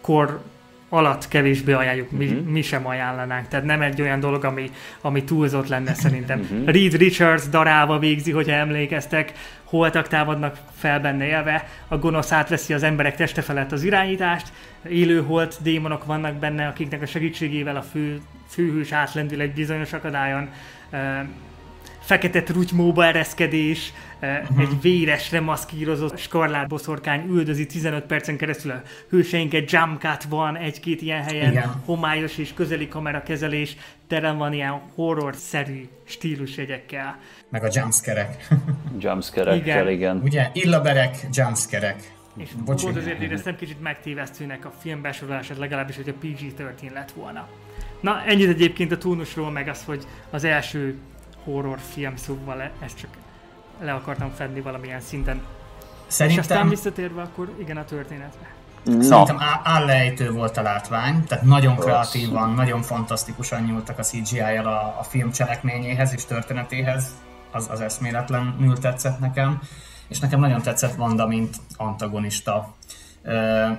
kor 0.00 0.42
alatt 0.88 1.28
kevésbé 1.28 1.72
ajánljuk, 1.72 2.10
mi, 2.10 2.26
uh-huh. 2.26 2.46
mi 2.46 2.62
sem 2.62 2.86
ajánlanánk. 2.86 3.48
Tehát 3.48 3.64
nem 3.64 3.80
egy 3.80 4.00
olyan 4.00 4.20
dolog, 4.20 4.44
ami, 4.44 4.70
ami 5.00 5.24
túlzott 5.24 5.68
lenne 5.68 5.94
szerintem. 6.04 6.40
Uh-huh. 6.40 6.64
Reed 6.64 6.94
Richards 6.94 7.48
darálva 7.48 7.98
végzi, 7.98 8.32
hogyha 8.32 8.52
emlékeztek, 8.52 9.32
holtak 9.64 10.08
támadnak 10.08 10.56
fel 10.76 11.00
benne 11.00 11.26
élve, 11.26 11.68
a 11.88 11.98
gonosz 11.98 12.32
átveszi 12.32 12.72
az 12.72 12.82
emberek 12.82 13.16
teste 13.16 13.42
felett 13.42 13.72
az 13.72 13.82
irányítást, 13.82 14.52
élő 14.88 15.22
holt 15.22 15.58
démonok 15.62 16.04
vannak 16.04 16.34
benne, 16.34 16.66
akiknek 16.66 17.02
a 17.02 17.06
segítségével 17.06 17.76
a 17.76 17.82
fő, 17.82 18.20
főhős 18.48 18.92
átlendül 18.92 19.40
egy 19.40 19.52
bizonyos 19.52 19.92
akadályon, 19.92 20.48
fekete 22.06 22.42
trutymóba 22.42 23.04
ereszkedés, 23.04 23.92
uh-huh. 24.20 24.60
egy 24.60 24.80
véresre 24.80 25.40
maszkírozott 25.40 26.18
skarlát 26.18 26.68
boszorkány 26.68 27.26
üldözi 27.28 27.66
15 27.66 28.04
percen 28.04 28.36
keresztül 28.36 28.70
a 28.70 28.82
hőseinket, 29.10 29.70
jumpcut 29.70 30.22
van 30.28 30.56
egy-két 30.56 31.02
ilyen 31.02 31.22
helyen, 31.22 31.50
Igen. 31.50 31.82
homályos 31.84 32.38
és 32.38 32.54
közeli 32.54 32.88
kamerakezelés, 32.88 33.76
tele 34.08 34.32
van 34.32 34.52
ilyen 34.52 34.80
horror-szerű 34.94 35.88
stílusjegyekkel. 36.04 37.18
Meg 37.48 37.64
a 37.64 37.68
jumpskerek. 37.70 38.46
jumpskerekkel, 39.00 39.60
igen. 39.60 39.88
igen. 39.88 40.20
Ugye, 40.24 40.50
illaberek, 40.52 41.16
jumpskerek. 41.32 42.14
És 42.36 42.48
Bocsi. 42.64 42.84
volt 42.84 42.96
azért 42.96 43.20
éreztem 43.20 43.56
kicsit 43.56 43.80
megtévesztőnek 43.80 44.64
a 44.64 44.72
film 44.78 45.02
besorolását, 45.02 45.58
legalábbis, 45.58 45.96
hogy 45.96 46.08
a 46.08 46.26
PG-13 46.26 46.92
lett 46.92 47.10
volna. 47.10 47.48
Na, 48.00 48.22
ennyit 48.26 48.48
egyébként 48.48 48.92
a 48.92 48.98
túlnusról, 48.98 49.50
meg 49.50 49.68
az, 49.68 49.84
hogy 49.84 50.06
az 50.30 50.44
első 50.44 50.98
horrorfilm, 51.46 52.16
szóval 52.16 52.70
ez 52.80 52.94
csak 52.94 53.10
le 53.80 53.92
akartam 53.92 54.30
fedni 54.30 54.60
valamilyen 54.60 55.00
szinten. 55.00 55.42
Szerintem... 56.06 56.44
És 56.44 56.50
aztán 56.50 56.68
visszatérve 56.68 57.22
akkor 57.22 57.54
igen 57.58 57.76
a 57.76 57.84
történetre. 57.84 58.54
No. 58.84 59.02
Szerintem 59.02 59.38
állejtő 59.62 60.30
volt 60.30 60.56
a 60.56 60.62
látvány, 60.62 61.24
tehát 61.24 61.44
nagyon 61.44 61.76
kreatívan, 61.76 62.50
nagyon 62.50 62.82
fantasztikusan 62.82 63.62
nyúltak 63.62 63.98
a 63.98 64.02
CGI-jel 64.02 64.66
a, 64.66 64.96
a 64.98 65.02
film 65.02 65.30
cselekményéhez 65.30 66.12
és 66.12 66.24
történetéhez, 66.24 67.14
az, 67.52 67.68
az 67.70 67.80
eszméletlenül 67.80 68.78
tetszett 68.78 69.18
nekem, 69.18 69.60
és 70.08 70.18
nekem 70.18 70.40
nagyon 70.40 70.62
tetszett 70.62 70.94
Vanda, 70.94 71.26
mint 71.26 71.56
antagonista. 71.76 72.74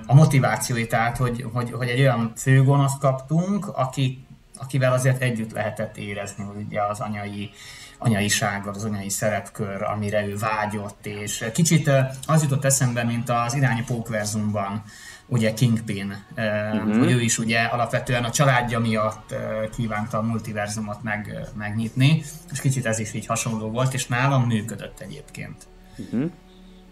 A 0.06 0.14
motivációi, 0.14 0.88
tehát, 0.88 1.18
hogy, 1.18 1.46
hogy, 1.54 1.72
hogy 1.72 1.88
egy 1.88 2.00
olyan 2.00 2.32
főgonoszt 2.36 3.00
kaptunk, 3.00 3.68
aki, 3.68 4.27
akivel 4.58 4.94
azért 4.94 5.22
együtt 5.22 5.52
lehetett 5.52 5.98
érezni 5.98 6.46
ugye 6.68 6.82
az 6.82 7.00
anyai 7.00 7.50
anyaiságod, 7.98 8.76
az 8.76 8.84
anyai 8.84 9.10
szerepkör, 9.10 9.84
amire 9.84 10.26
ő 10.26 10.36
vágyott, 10.36 11.06
és 11.06 11.46
kicsit 11.54 11.92
az 12.28 12.42
jutott 12.42 12.66
eszembe, 12.66 13.04
mint 13.04 13.30
az 13.30 13.54
irányi 13.56 13.84
pókverzumban, 13.84 14.84
ugye 15.28 15.54
Kingpin, 15.54 16.24
uh-huh. 16.36 16.98
hogy 16.98 17.12
ő 17.12 17.22
is 17.22 17.38
ugye 17.38 17.60
alapvetően 17.60 18.24
a 18.24 18.30
családja 18.30 18.80
miatt 18.80 19.36
kívánta 19.76 20.18
a 20.18 20.22
multiverzumot 20.22 21.04
meg, 21.04 21.50
megnyitni, 21.58 22.24
és 22.52 22.62
kicsit 22.62 22.86
ez 22.86 23.00
is 23.00 23.14
így 23.14 23.26
hasonló 23.26 23.70
volt, 23.70 23.94
és 23.94 24.08
nálam 24.08 24.44
működött 24.44 25.00
egyébként. 25.00 25.68
Uh-huh. 25.98 26.32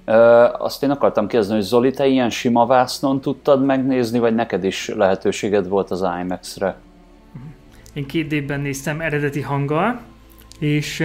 Uh, 0.08 0.62
azt 0.62 0.84
én 0.84 0.90
akartam 0.90 1.28
kérdezni, 1.28 1.56
hogy 1.56 1.64
Zoli, 1.64 1.92
te 1.92 2.06
ilyen 2.06 2.30
sima 2.30 2.66
vásznon 2.66 3.22
tudtad 3.22 3.66
megnézni, 3.66 4.20
vagy 4.20 4.36
neked 4.36 4.64
is 4.64 4.88
lehetőséged 4.88 5.68
volt 5.68 5.92
az 5.92 6.06
IMAX-re? 6.22 6.78
Én 7.96 8.06
két 8.06 8.32
évben 8.32 8.60
néztem 8.60 9.02
eredeti 9.02 9.42
hanggal, 9.42 10.00
és, 10.60 11.04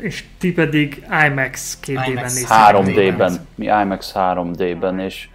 és 0.00 0.24
ti 0.38 0.52
pedig 0.52 1.06
IMAX 1.26 1.78
két 1.80 1.98
IMAX 2.06 2.42
d 2.42 2.48
ben 2.48 2.74
3D-ben, 2.74 3.46
mi 3.54 3.64
IMAX 3.64 4.12
3D-ben, 4.14 4.98
és, 4.98 5.28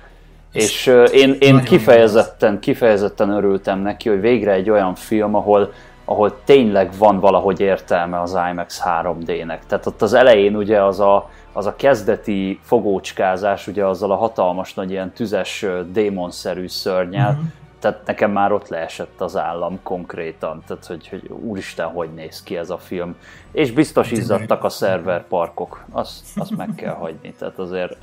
és 0.52 0.92
én, 1.14 1.36
én 1.40 1.64
kifejezetten, 1.64 2.60
kifejezetten 2.60 3.30
örültem 3.30 3.80
neki, 3.80 4.10
hogy 4.10 4.22
végre 4.22 4.52
egy 4.52 4.70
olyan 4.70 4.96
film, 4.96 5.36
ahol, 5.36 5.74
ahol 6.06 6.44
tényleg 6.44 6.90
van 6.98 7.20
valahogy 7.20 7.60
értelme 7.60 8.22
az 8.22 8.38
IMAX 8.52 8.82
3D-nek. 8.86 9.60
Tehát 9.68 9.86
ott 9.86 10.02
az 10.02 10.14
elején 10.14 10.56
ugye 10.56 10.84
az 10.84 11.00
a, 11.00 11.30
az 11.54 11.66
a 11.66 11.76
kezdeti 11.76 12.60
fogócskázás, 12.64 13.68
ugye 13.68 13.86
azzal 13.86 14.12
a 14.12 14.16
hatalmas 14.16 14.74
nagy 14.74 14.92
ilyen 14.92 15.12
tüzes 15.12 15.66
démonszerű 15.92 16.68
szörnyel, 16.68 17.32
mm-hmm 17.32 17.60
tehát 17.82 18.06
nekem 18.06 18.32
már 18.32 18.52
ott 18.52 18.68
leesett 18.68 19.22
az 19.22 19.38
állam 19.38 19.80
konkrétan, 19.84 20.64
tehát 20.68 20.86
hogy, 20.86 21.08
hogy 21.08 21.30
úristen, 21.30 21.88
hogy 21.88 22.14
néz 22.14 22.44
ki 22.44 22.58
ez 22.58 22.70
a 22.70 22.78
film. 22.78 23.16
És 23.52 23.72
biztos 23.72 24.12
izzadtak 24.12 24.64
a 24.64 24.70
szerverparkok, 24.70 25.86
azt, 25.92 26.26
azt 26.36 26.56
meg 26.56 26.70
kell 26.76 26.94
hagyni, 26.94 27.34
tehát 27.34 27.60
azért 27.60 27.98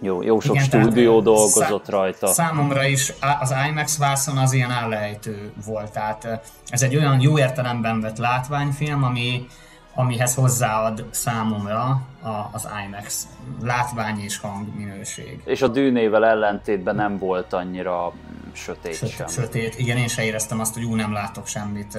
jó, 0.00 0.22
jó 0.22 0.40
sok 0.40 0.54
Igen, 0.54 0.66
stúdió 0.66 1.20
dolgozott 1.20 1.84
szá- 1.84 1.88
rajta. 1.88 2.26
Számomra 2.26 2.86
is 2.86 3.12
az 3.40 3.54
IMAX 3.68 3.98
vászon 3.98 4.36
az 4.36 4.52
ilyen 4.52 4.70
állejtő 4.70 5.52
volt, 5.66 5.92
tehát 5.92 6.50
ez 6.68 6.82
egy 6.82 6.96
olyan 6.96 7.20
jó 7.20 7.38
értelemben 7.38 8.00
vett 8.00 8.18
látványfilm, 8.18 9.02
ami, 9.02 9.46
amihez 9.94 10.34
hozzáad 10.34 11.04
számomra 11.10 11.82
a, 12.22 12.48
az 12.52 12.68
IMAX 12.86 13.28
látvány 13.62 14.18
és 14.18 14.38
hang 14.38 14.76
minőség. 14.76 15.42
És 15.44 15.62
a 15.62 15.68
dűnével 15.68 16.24
ellentétben 16.24 16.94
nem 16.94 17.18
volt 17.18 17.52
annyira 17.52 18.12
sötét, 18.52 18.94
sötét 18.94 19.14
sem. 19.14 19.28
Sötét, 19.28 19.78
igen, 19.78 19.96
én 19.96 20.08
se 20.08 20.24
éreztem 20.24 20.60
azt, 20.60 20.74
hogy 20.74 20.84
ú, 20.84 20.94
nem 20.94 21.12
látok 21.12 21.46
semmit, 21.46 21.98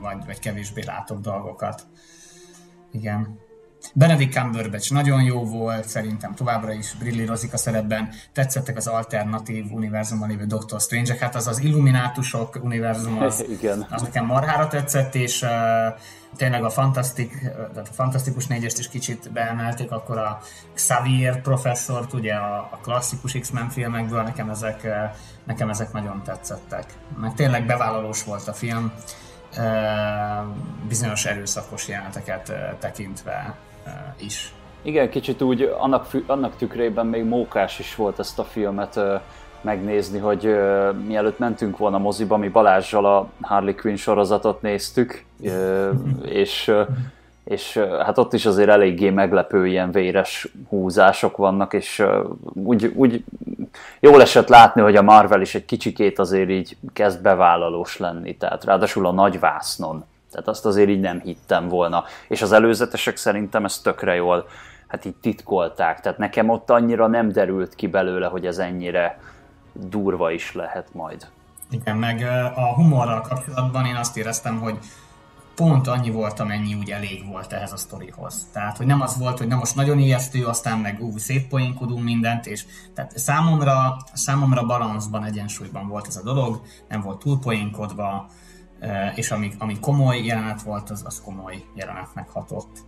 vagy, 0.00 0.24
vagy 0.26 0.38
kevésbé 0.38 0.82
látok 0.84 1.20
dolgokat. 1.20 1.82
Igen. 2.92 3.38
Benedict 3.94 4.32
Cumberbatch 4.32 4.92
nagyon 4.92 5.22
jó 5.22 5.44
volt, 5.44 5.88
szerintem 5.88 6.34
továbbra 6.34 6.72
is 6.72 6.94
brillírozik 6.98 7.52
a 7.52 7.56
szerepben. 7.56 8.08
Tetszettek 8.32 8.76
az 8.76 8.86
alternatív 8.86 9.72
univerzumban 9.72 10.28
lévő 10.28 10.44
Doctor 10.44 10.80
strange 10.80 11.16
hát 11.20 11.34
az 11.34 11.46
az 11.46 11.60
Illuminátusok 11.60 12.58
univerzum, 12.62 13.22
az, 13.22 13.44
Igen. 13.58 13.86
az 13.90 14.02
nekem 14.02 14.24
marhára 14.24 14.68
tetszett, 14.68 15.14
és 15.14 15.42
uh, 15.42 15.48
tényleg 16.36 16.64
a, 16.64 16.70
fantasztik, 16.70 17.38
tehát 17.72 17.88
a 17.88 17.92
fantasztikus 17.92 18.46
négyest 18.46 18.78
is 18.78 18.88
kicsit 18.88 19.32
beemelték, 19.32 19.90
akkor 19.90 20.18
a 20.18 20.40
Xavier 20.74 21.40
professzort, 21.40 22.12
ugye 22.12 22.34
a, 22.34 22.68
a 22.72 22.78
klasszikus 22.82 23.32
X-Men 23.40 23.68
filmekből, 23.68 24.22
nekem 24.22 24.50
ezek, 24.50 24.86
nekem 25.44 25.68
ezek 25.68 25.92
nagyon 25.92 26.22
tetszettek. 26.24 26.84
Meg 27.20 27.34
tényleg 27.34 27.66
bevállalós 27.66 28.24
volt 28.24 28.48
a 28.48 28.52
film, 28.52 28.92
bizonyos 30.88 31.24
erőszakos 31.24 31.88
jeleneteket 31.88 32.52
tekintve 32.78 33.56
is. 34.18 34.52
Igen, 34.82 35.10
kicsit 35.10 35.42
úgy 35.42 35.74
annak, 35.78 36.06
annak 36.26 36.56
tükrében 36.56 37.06
még 37.06 37.24
mókás 37.24 37.78
is 37.78 37.94
volt 37.94 38.18
ezt 38.18 38.38
a 38.38 38.44
filmet 38.44 39.00
megnézni, 39.60 40.18
hogy 40.18 40.46
uh, 40.46 40.94
mielőtt 41.06 41.38
mentünk 41.38 41.76
volna 41.76 41.98
moziba, 41.98 42.36
mi 42.36 42.48
Balázsjal 42.48 43.06
a 43.06 43.28
Harley 43.40 43.74
Quinn 43.74 43.96
sorozatot 43.96 44.62
néztük, 44.62 45.24
uh, 45.40 45.90
és, 46.24 46.68
uh, 46.68 46.88
és 47.44 47.76
hát 47.76 48.18
ott 48.18 48.32
is 48.32 48.46
azért 48.46 48.68
eléggé 48.68 49.10
meglepő 49.10 49.66
ilyen 49.66 49.90
véres 49.90 50.48
húzások 50.68 51.36
vannak, 51.36 51.72
és 51.72 52.04
úgy, 52.52 52.92
úgy 52.94 53.24
jól 54.00 54.20
esett 54.20 54.48
látni, 54.48 54.80
hogy 54.80 54.96
a 54.96 55.02
Marvel 55.02 55.40
is 55.40 55.54
egy 55.54 55.64
kicsikét 55.64 56.18
azért 56.18 56.50
így 56.50 56.76
kezd 56.92 57.22
bevállalós 57.22 57.98
lenni, 57.98 58.36
tehát 58.36 58.64
ráadásul 58.64 59.06
a 59.06 59.12
nagy 59.12 59.40
vásznon. 59.40 60.04
Tehát 60.30 60.48
azt 60.48 60.66
azért 60.66 60.88
így 60.88 61.00
nem 61.00 61.20
hittem 61.20 61.68
volna. 61.68 62.04
És 62.28 62.42
az 62.42 62.52
előzetesek 62.52 63.16
szerintem 63.16 63.64
ezt 63.64 63.82
tökre 63.82 64.14
jól 64.14 64.46
hát 64.90 65.04
így 65.04 65.16
titkolták. 65.16 66.00
Tehát 66.00 66.18
nekem 66.18 66.48
ott 66.48 66.70
annyira 66.70 67.06
nem 67.06 67.32
derült 67.32 67.74
ki 67.74 67.86
belőle, 67.86 68.26
hogy 68.26 68.46
ez 68.46 68.58
ennyire 68.58 69.18
durva 69.72 70.30
is 70.30 70.54
lehet 70.54 70.94
majd. 70.94 71.26
Igen, 71.70 71.96
meg 71.96 72.22
a 72.56 72.74
humorral 72.74 73.20
kapcsolatban 73.20 73.84
én 73.84 73.96
azt 73.96 74.16
éreztem, 74.16 74.60
hogy 74.60 74.78
pont 75.54 75.86
annyi 75.86 76.10
volt, 76.10 76.40
amennyi 76.40 76.74
úgy 76.74 76.90
elég 76.90 77.26
volt 77.30 77.52
ehhez 77.52 77.72
a 77.72 77.76
sztorihoz. 77.76 78.46
Tehát, 78.52 78.76
hogy 78.76 78.86
nem 78.86 79.00
az 79.00 79.18
volt, 79.18 79.38
hogy 79.38 79.46
na 79.46 79.56
most 79.56 79.74
nagyon 79.74 79.98
ijesztő, 79.98 80.44
aztán 80.44 80.78
meg 80.78 81.00
ú, 81.00 81.18
szétpoénkodunk 81.18 82.04
mindent, 82.04 82.46
és 82.46 82.64
tehát 82.94 83.18
számomra, 83.18 83.96
számomra 84.12 84.66
balanszban, 84.66 85.24
egyensúlyban 85.24 85.88
volt 85.88 86.06
ez 86.06 86.16
a 86.16 86.22
dolog, 86.22 86.60
nem 86.88 87.00
volt 87.00 87.18
túlpoénkodva, 87.18 88.28
és 89.14 89.30
ami, 89.30 89.50
ami 89.58 89.76
komoly 89.80 90.24
jelenet 90.24 90.62
volt, 90.62 90.90
az, 90.90 91.02
az 91.06 91.22
komoly 91.24 91.62
jelenetnek 91.74 92.28
hatott. 92.28 92.78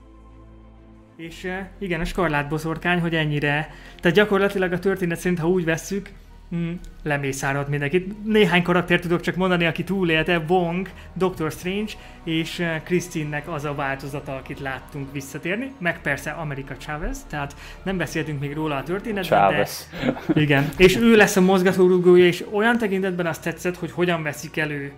És 1.17 1.53
igen, 1.79 2.01
a 2.01 2.05
skarlátboszorkány, 2.05 3.01
hogy 3.01 3.15
ennyire, 3.15 3.71
tehát 4.01 4.17
gyakorlatilag 4.17 4.73
a 4.73 4.79
történet 4.79 5.19
szerint, 5.19 5.39
ha 5.39 5.49
úgy 5.49 5.65
vesszük, 5.65 6.11
hmm, 6.51 6.81
lemészárod 7.03 7.69
mindenkit. 7.69 8.25
Néhány 8.25 8.63
karakter 8.63 9.01
tudok 9.01 9.21
csak 9.21 9.37
mondani, 9.37 9.67
aki 9.67 9.85
túlélte, 9.85 10.45
Wong, 10.49 10.91
Doctor 11.15 11.51
Strange, 11.51 11.93
és 12.25 12.63
Christine-nek 12.85 13.49
az 13.49 13.65
a 13.65 13.75
változata, 13.75 14.37
akit 14.37 14.61
láttunk 14.61 15.13
visszatérni, 15.13 15.73
meg 15.79 16.01
persze 16.01 16.31
America 16.31 16.77
Chavez, 16.77 17.25
tehát 17.29 17.57
nem 17.83 17.97
beszéltünk 17.97 18.41
még 18.41 18.55
róla 18.55 18.77
a 18.77 18.83
történetben, 18.83 19.39
Chavez. 19.39 19.91
de 20.35 20.41
igen, 20.41 20.69
és 20.77 20.97
ő 20.97 21.17
lesz 21.17 21.37
a 21.37 21.41
mozgatórugója, 21.41 22.27
és 22.27 22.45
olyan 22.51 22.79
tekintetben 22.79 23.27
azt 23.27 23.43
tetszett, 23.43 23.77
hogy 23.77 23.91
hogyan 23.91 24.23
veszik 24.23 24.57
elő 24.57 24.93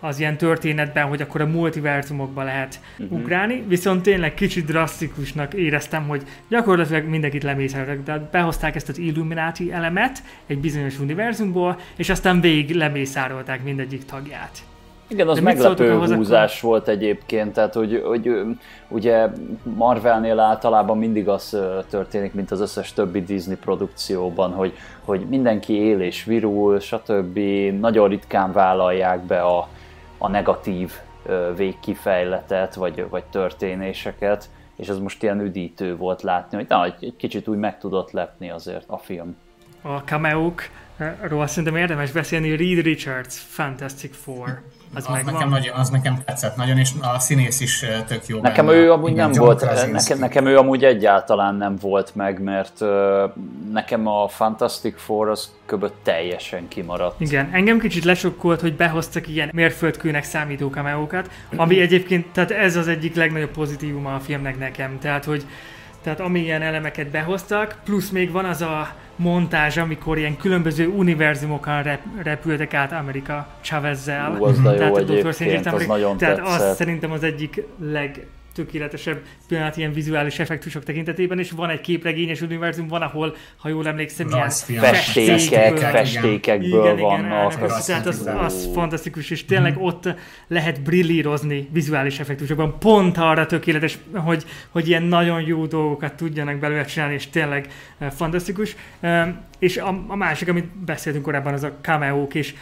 az 0.00 0.18
ilyen 0.18 0.36
történetben, 0.36 1.06
hogy 1.06 1.22
akkor 1.22 1.40
a 1.40 1.46
multiverzumokba 1.46 2.42
lehet 2.42 2.80
uh-huh. 2.98 3.18
ugrálni, 3.18 3.64
viszont 3.68 4.02
tényleg 4.02 4.34
kicsit 4.34 4.64
drasztikusnak 4.64 5.54
éreztem, 5.54 6.08
hogy 6.08 6.22
gyakorlatilag 6.48 7.04
mindenkit 7.04 7.42
lemészároltak, 7.42 8.04
de 8.04 8.28
behozták 8.30 8.74
ezt 8.74 8.88
az 8.88 8.98
Illuminati 8.98 9.72
elemet 9.72 10.22
egy 10.46 10.58
bizonyos 10.58 10.98
univerzumból, 10.98 11.78
és 11.96 12.08
aztán 12.08 12.40
végig 12.40 12.76
lemészárolták 12.76 13.64
mindegyik 13.64 14.04
tagját. 14.04 14.58
Igen, 15.08 15.28
az 15.28 15.40
meglepő 15.40 15.98
húzás 15.98 16.58
akkor? 16.58 16.70
volt 16.70 16.88
egyébként, 16.88 17.52
tehát 17.52 17.74
hogy, 17.74 18.02
hogy 18.04 18.30
ugye 18.88 19.28
Marvelnél 19.62 20.38
általában 20.38 20.98
mindig 20.98 21.28
az 21.28 21.58
történik, 21.90 22.34
mint 22.34 22.50
az 22.50 22.60
összes 22.60 22.92
többi 22.92 23.22
Disney 23.22 23.56
produkcióban, 23.56 24.52
hogy, 24.52 24.72
hogy 25.04 25.20
mindenki 25.28 25.72
él 25.72 26.00
és 26.00 26.24
virul, 26.24 26.80
stb. 26.80 27.38
Nagyon 27.80 28.08
ritkán 28.08 28.52
vállalják 28.52 29.20
be 29.20 29.40
a, 29.40 29.68
a 30.18 30.28
negatív 30.28 30.92
végkifejletet, 31.56 32.74
vagy, 32.74 33.08
vagy 33.08 33.24
történéseket, 33.24 34.48
és 34.76 34.88
ez 34.88 34.98
most 34.98 35.22
ilyen 35.22 35.40
üdítő 35.40 35.96
volt 35.96 36.22
látni, 36.22 36.56
hogy 36.56 36.66
na, 36.68 36.84
egy, 36.84 37.16
kicsit 37.16 37.48
úgy 37.48 37.58
meg 37.58 37.78
tudott 37.78 38.10
lepni 38.10 38.50
azért 38.50 38.84
a 38.86 38.98
film. 38.98 39.36
A 39.82 39.96
cameókról 39.98 41.46
szerintem 41.46 41.76
érdemes 41.76 42.10
beszélni, 42.10 42.56
Reed 42.56 42.84
Richards, 42.84 43.38
Fantastic 43.38 44.16
Four. 44.16 44.62
Az, 44.94 45.04
az, 45.08 45.24
nekem 45.24 45.48
nagyon, 45.48 45.74
az 45.74 45.90
nekem 45.90 46.18
tetszett 46.24 46.56
nagyon, 46.56 46.78
és 46.78 46.90
a 47.00 47.18
színész 47.18 47.60
is 47.60 47.84
tök 48.06 48.26
jó. 48.26 48.40
Nekem 48.40 48.66
benne. 48.66 48.78
ő 48.78 48.92
amúgy 48.92 49.10
Igen, 49.10 49.30
nem 49.30 49.44
volt, 49.44 49.90
nekem, 49.92 50.18
nekem 50.18 50.46
ő 50.46 50.58
amúgy 50.58 50.84
egyáltalán 50.84 51.54
nem 51.54 51.76
volt 51.80 52.14
meg, 52.14 52.42
mert 52.42 52.80
uh, 52.80 52.88
nekem 53.72 54.06
a 54.06 54.28
Fantastic 54.28 55.00
Four 55.00 55.28
az 55.28 55.50
köbött 55.66 55.96
teljesen 56.02 56.68
kimaradt. 56.68 57.20
Igen, 57.20 57.48
engem 57.52 57.78
kicsit 57.78 58.04
lesokkolt, 58.04 58.60
hogy 58.60 58.76
behoztak 58.76 59.28
ilyen 59.28 59.50
mérföldkőnek 59.52 60.24
számító 60.24 60.70
kameókat, 60.70 61.30
ami 61.56 61.80
egyébként, 61.80 62.26
tehát 62.32 62.50
ez 62.50 62.76
az 62.76 62.88
egyik 62.88 63.14
legnagyobb 63.14 63.50
pozitívuma 63.50 64.14
a 64.14 64.20
filmnek 64.20 64.58
nekem, 64.58 64.98
tehát 64.98 65.24
hogy 65.24 65.46
tehát 66.06 66.20
amilyen 66.20 66.62
elemeket 66.62 67.08
behoztak, 67.08 67.76
plusz 67.84 68.10
még 68.10 68.30
van 68.30 68.44
az 68.44 68.62
a 68.62 68.94
montázs, 69.16 69.76
amikor 69.76 70.18
ilyen 70.18 70.36
különböző 70.36 70.88
univerzumokon 70.88 71.82
rep, 71.82 72.00
repültek 72.22 72.74
át 72.74 72.92
Amerika 72.92 73.48
Chavezzel. 73.60 74.36
Ú, 74.38 74.44
az 74.44 74.60
de 74.60 74.70
jó 74.70 74.76
tehát 74.76 74.96
egyébként, 74.96 75.66
az 75.66 75.86
nagyon 75.86 76.16
Tehát 76.16 76.36
tetszett. 76.36 76.70
az 76.70 76.76
szerintem 76.76 77.10
az 77.10 77.22
egyik 77.22 77.62
leg 77.78 78.26
tökéletesebb 78.56 79.20
pillanat 79.48 79.76
ilyen 79.76 79.92
vizuális 79.92 80.38
effektusok 80.38 80.84
tekintetében, 80.84 81.38
és 81.38 81.50
van 81.50 81.70
egy 81.70 81.80
képregényes 81.80 82.40
univerzum, 82.40 82.88
van, 82.88 83.02
ahol, 83.02 83.36
ha 83.56 83.68
jól 83.68 83.86
emlékszem, 83.86 84.28
ilyen 84.28 84.50
festékek, 84.80 85.78
festékekből 85.78 86.84
igen, 86.84 86.96
vannak. 86.96 87.52
Igen, 87.52 87.70
az, 87.70 87.84
tehát 87.84 88.06
az, 88.06 88.30
az 88.38 88.68
fantasztikus, 88.72 89.30
és 89.30 89.44
tényleg 89.44 89.78
mm. 89.78 89.82
ott 89.82 90.08
lehet 90.48 90.82
brillírozni 90.82 91.68
vizuális 91.72 92.18
effektusokban. 92.18 92.78
Pont 92.78 93.16
arra 93.18 93.46
tökéletes, 93.46 93.98
hogy, 94.12 94.44
hogy 94.68 94.88
ilyen 94.88 95.02
nagyon 95.02 95.40
jó 95.40 95.66
dolgokat 95.66 96.14
tudjanak 96.14 96.58
belőle 96.58 96.84
csinálni, 96.84 97.14
és 97.14 97.30
tényleg 97.30 97.68
uh, 98.00 98.08
fantasztikus. 98.08 98.76
És 99.58 99.76
a, 99.76 100.04
a 100.06 100.16
másik, 100.16 100.48
amit 100.48 100.66
beszéltünk 100.66 101.24
korábban, 101.24 101.52
az 101.52 101.62
a 101.62 101.72
cameók, 101.80 102.34
és 102.34 102.54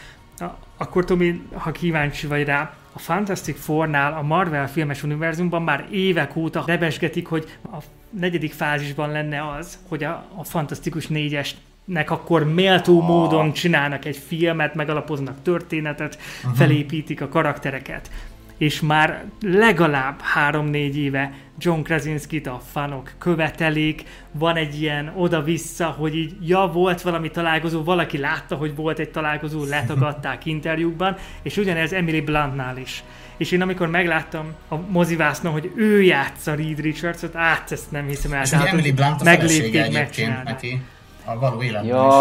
akkor 0.76 1.04
Tomi, 1.04 1.42
ha 1.52 1.70
kíváncsi 1.70 2.26
vagy 2.26 2.44
rá, 2.44 2.74
a 2.92 2.98
Fantastic 2.98 3.60
Four-nál 3.60 4.12
a 4.12 4.22
Marvel 4.22 4.68
filmes 4.68 5.02
univerzumban 5.02 5.62
már 5.62 5.86
évek 5.90 6.36
óta 6.36 6.64
rebesgetik, 6.66 7.26
hogy 7.26 7.58
a 7.72 7.76
negyedik 8.10 8.52
fázisban 8.52 9.10
lenne 9.10 9.48
az, 9.48 9.78
hogy 9.88 10.04
a, 10.04 10.24
a 10.34 10.44
Fantasztikus 10.44 11.06
négyes 11.06 11.56
nek 11.84 12.10
akkor 12.10 12.52
méltó 12.52 13.00
ah. 13.00 13.06
módon 13.06 13.52
csinálnak 13.52 14.04
egy 14.04 14.16
filmet, 14.16 14.74
megalapoznak 14.74 15.42
történetet, 15.42 16.18
uh-huh. 16.38 16.56
felépítik 16.56 17.20
a 17.20 17.28
karaktereket. 17.28 18.10
És 18.58 18.80
már 18.80 19.24
legalább 19.40 20.20
három-négy 20.20 20.98
éve 20.98 21.32
John 21.58 21.82
Krasinski-t 21.82 22.46
a 22.46 22.60
fanok 22.72 23.10
követelik, 23.18 24.04
van 24.32 24.56
egy 24.56 24.80
ilyen 24.80 25.12
oda-vissza, 25.16 25.86
hogy 25.86 26.16
így, 26.16 26.48
ja, 26.48 26.70
volt 26.72 27.02
valami 27.02 27.30
találkozó, 27.30 27.82
valaki 27.82 28.18
látta, 28.18 28.56
hogy 28.56 28.74
volt 28.74 28.98
egy 28.98 29.10
találkozó, 29.10 29.64
letagadták 29.64 30.46
interjúkban, 30.56 31.16
és 31.42 31.56
ugyanez 31.56 31.92
Emily 31.92 32.20
Bluntnál 32.20 32.76
is. 32.76 33.02
És 33.36 33.52
én 33.52 33.62
amikor 33.62 33.88
megláttam 33.88 34.54
a 34.68 34.76
mozivásznon, 34.76 35.52
hogy 35.52 35.72
ő 35.76 36.02
játsza 36.02 36.54
Reed 36.54 36.80
Richardsot, 36.80 37.36
át 37.36 37.72
ezt 37.72 37.90
nem 37.90 38.06
hiszem 38.06 38.32
el. 38.32 38.42
És 38.42 38.48
tehát, 38.48 38.66
Emily 38.66 38.92
Blunt 38.92 39.20
a 39.20 39.24
meglépték, 39.24 39.76
egyébként 39.76 40.44
neki 40.44 40.82
a 41.24 41.38
való 41.38 41.62
életben 41.62 41.84
ja, 41.84 42.06
is. 42.06 42.12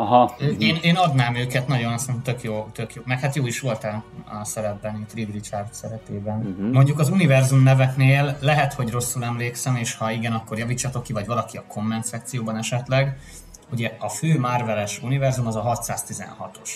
Aha. 0.00 0.34
Én, 0.58 0.78
én 0.82 0.96
adnám 0.96 1.34
őket, 1.34 1.68
nagyon 1.68 1.92
azt 1.92 2.06
mondom, 2.06 2.24
tök 2.24 2.42
jó, 2.42 2.68
tök 2.72 2.94
jó. 2.94 3.02
Meg 3.04 3.20
hát 3.20 3.34
jó 3.34 3.46
is 3.46 3.60
voltál 3.60 4.04
a 4.40 4.44
szerepben, 4.44 4.96
itt 5.00 5.14
Reed 5.14 5.32
Richard 5.32 5.72
szerepében. 5.72 6.38
Uh-huh. 6.38 6.72
Mondjuk 6.72 6.98
az 6.98 7.08
univerzum 7.08 7.62
neveknél 7.62 8.36
lehet, 8.40 8.72
hogy 8.72 8.90
rosszul 8.90 9.24
emlékszem, 9.24 9.76
és 9.76 9.94
ha 9.94 10.10
igen, 10.10 10.32
akkor 10.32 10.58
javítsatok 10.58 11.02
ki, 11.02 11.12
vagy 11.12 11.26
valaki 11.26 11.56
a 11.56 11.64
komment 11.68 12.04
szekcióban 12.04 12.56
esetleg. 12.56 13.18
Ugye 13.72 13.96
a 13.98 14.08
fő 14.08 14.38
Marveles 14.38 15.02
univerzum 15.02 15.46
az 15.46 15.56
a 15.56 15.62
616-os. 15.62 16.70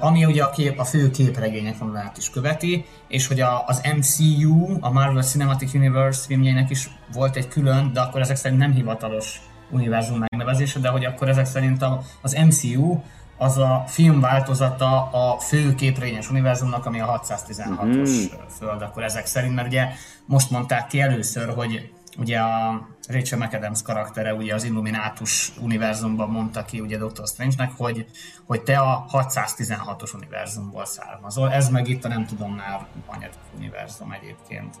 Ami 0.00 0.24
ugye 0.24 0.42
a, 0.42 0.50
kép, 0.50 0.78
a 0.78 0.84
fő 0.84 1.10
képregények 1.10 1.78
vonalát 1.78 2.16
is 2.16 2.30
követi, 2.30 2.84
és 3.08 3.26
hogy 3.26 3.40
a, 3.40 3.64
az 3.66 3.80
MCU, 3.96 4.76
a 4.80 4.90
Marvel 4.90 5.22
Cinematic 5.22 5.74
Universe 5.74 6.26
filmjeinek 6.26 6.70
is 6.70 6.90
volt 7.12 7.36
egy 7.36 7.48
külön, 7.48 7.92
de 7.92 8.00
akkor 8.00 8.20
ezek 8.20 8.36
szerint 8.36 8.60
nem 8.60 8.72
hivatalos 8.72 9.40
univerzum 9.72 10.18
megnevezése, 10.18 10.78
de 10.78 10.88
hogy 10.88 11.04
akkor 11.04 11.28
ezek 11.28 11.46
szerint 11.46 11.84
az 12.20 12.32
MCU 12.32 13.00
az 13.38 13.58
a 13.58 13.84
film 13.86 14.20
változata 14.20 15.10
a 15.10 15.38
fő 15.38 15.74
képregényes 15.74 16.30
univerzumnak, 16.30 16.86
ami 16.86 17.00
a 17.00 17.20
616-os 17.24 18.10
mm. 18.10 18.46
föld, 18.58 18.82
akkor 18.82 19.02
ezek 19.02 19.26
szerint, 19.26 19.54
mert 19.54 19.66
ugye 19.66 19.88
most 20.26 20.50
mondták 20.50 20.86
ki 20.86 21.00
először, 21.00 21.54
hogy 21.54 21.92
ugye 22.18 22.38
a 22.38 22.86
Rachel 23.08 23.38
McAdams 23.38 23.82
karaktere 23.82 24.34
ugye 24.34 24.54
az 24.54 24.64
Illuminátus 24.64 25.52
univerzumban 25.60 26.30
mondta 26.30 26.64
ki 26.64 26.80
ugye 26.80 26.98
Doctor 26.98 27.26
Strange-nek, 27.26 27.72
hogy, 27.76 28.06
hogy 28.46 28.62
te 28.62 28.78
a 28.78 29.06
616-os 29.12 30.14
univerzumból 30.14 30.84
származol. 30.84 31.52
Ez 31.52 31.68
meg 31.68 31.88
itt 31.88 32.04
a 32.04 32.08
nem 32.08 32.26
tudom 32.26 32.54
már 32.54 32.86
anyadik 33.06 33.38
univerzum 33.56 34.12
egyébként. 34.12 34.74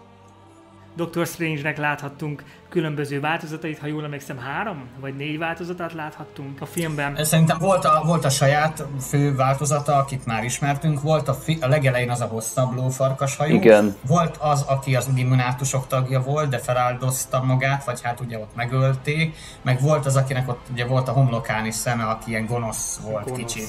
Doctor 0.96 1.26
Strange-nek 1.26 1.78
láthattunk 1.78 2.42
különböző 2.68 3.20
változatait, 3.20 3.78
ha 3.78 3.86
jól 3.86 4.04
emlékszem, 4.04 4.38
három 4.38 4.88
vagy 5.00 5.16
négy 5.16 5.38
változatát 5.38 5.92
láthattunk 5.92 6.60
a 6.60 6.66
filmben. 6.66 7.24
Szerintem 7.24 7.58
volt 7.58 7.84
a, 7.84 8.02
volt 8.04 8.24
a 8.24 8.30
saját 8.30 8.84
fő 9.00 9.34
változata, 9.34 9.96
akit 9.96 10.26
már 10.26 10.44
ismertünk, 10.44 11.00
volt 11.00 11.28
a, 11.28 11.34
fi, 11.34 11.58
a 11.60 11.68
legelején 11.68 12.10
az 12.10 12.20
a 12.20 12.26
hosszabb 12.26 12.74
lófarkas 12.74 13.36
hajú, 13.36 13.54
Igen. 13.54 13.94
volt 14.06 14.36
az, 14.36 14.62
aki 14.62 14.96
az 14.96 15.10
immunátusok 15.14 15.86
tagja 15.86 16.20
volt, 16.20 16.48
de 16.48 16.58
feláldozta 16.58 17.42
magát, 17.42 17.84
vagy 17.84 18.00
hát 18.02 18.20
ugye 18.20 18.38
ott 18.38 18.54
megölték, 18.54 19.36
meg 19.62 19.80
volt 19.80 20.06
az, 20.06 20.16
akinek 20.16 20.48
ott 20.48 20.66
ugye 20.72 20.86
volt 20.86 21.08
a 21.08 21.12
homlokán 21.12 21.66
is 21.66 21.74
szeme, 21.74 22.04
aki 22.04 22.30
ilyen 22.30 22.46
gonosz 22.46 23.00
volt 23.04 23.24
gonosz. 23.24 23.38
kicsit 23.38 23.68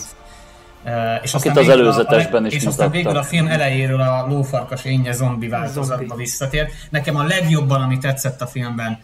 Uh, 0.85 1.23
és 1.23 1.33
Akit 1.33 1.57
az 1.57 1.69
előzetesben 1.69 2.43
a, 2.43 2.47
is 2.47 2.53
És 2.53 2.65
aztán 2.65 2.91
végül 2.91 3.17
a 3.17 3.23
film 3.23 3.47
elejéről 3.47 4.01
a 4.01 4.25
lófarkas 4.27 4.85
énje 4.85 5.11
zombi 5.11 5.47
változatba 5.47 6.15
visszatért. 6.15 6.71
Nekem 6.89 7.15
a 7.15 7.23
legjobban, 7.23 7.81
ami 7.81 7.97
tetszett 7.97 8.41
a 8.41 8.47
filmben, 8.47 8.99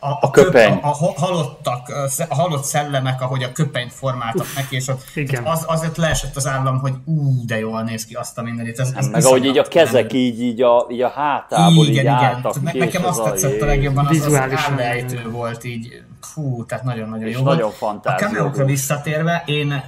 a, 0.00 0.08
a, 0.08 0.18
a 0.20 0.30
köpeny. 0.30 0.72
Köp, 0.72 0.84
a, 0.84 0.88
a, 0.88 1.12
halottak, 1.20 1.92
a 2.28 2.34
halott 2.34 2.64
szellemek, 2.64 3.20
ahogy 3.20 3.42
a 3.42 3.52
köpenyt 3.52 3.92
formáltak 3.92 4.42
Uf, 4.42 4.56
neki, 4.56 4.76
és 4.76 4.88
ott 4.88 5.02
igen. 5.14 5.44
az, 5.44 5.64
azért 5.66 5.96
leesett 5.96 6.36
az 6.36 6.46
állam, 6.46 6.78
hogy 6.78 6.92
ú, 7.04 7.44
de 7.46 7.58
jól 7.58 7.82
néz 7.82 8.04
ki 8.04 8.14
azt 8.14 8.38
a 8.38 8.42
mindenit. 8.42 8.78
Ez, 8.78 8.92
ez 8.96 9.08
meg 9.08 9.24
ahogy 9.24 9.44
így 9.44 9.58
a 9.58 9.62
kezek 9.62 10.12
így, 10.12 10.42
így, 10.42 10.62
a, 10.62 10.86
így 10.90 11.02
a 11.02 11.08
hátából 11.08 11.86
igen, 11.86 11.88
így 11.88 12.00
igen. 12.00 12.14
álltak 12.14 12.62
ne, 12.62 12.72
Nekem 12.72 13.04
azt 13.04 13.22
tetszett 13.22 13.60
a 13.60 13.66
legjobban, 13.66 14.06
az, 14.06 14.26
az 14.26 14.34
állejtő 14.70 15.30
volt 15.30 15.64
így, 15.64 16.02
fú, 16.20 16.64
tehát 16.64 16.84
nagyon-nagyon 16.84 17.28
jó 17.28 17.42
nagyon 17.42 17.72
volt. 17.80 18.06
A 18.06 18.14
kameókra 18.14 18.64
visszatérve, 18.64 19.42
én 19.46 19.82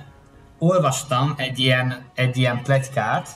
olvastam 0.64 1.34
egy 1.36 1.58
ilyen, 1.58 2.04
egy 2.14 2.36
ilyen 2.36 2.62
plegykát, 2.62 3.28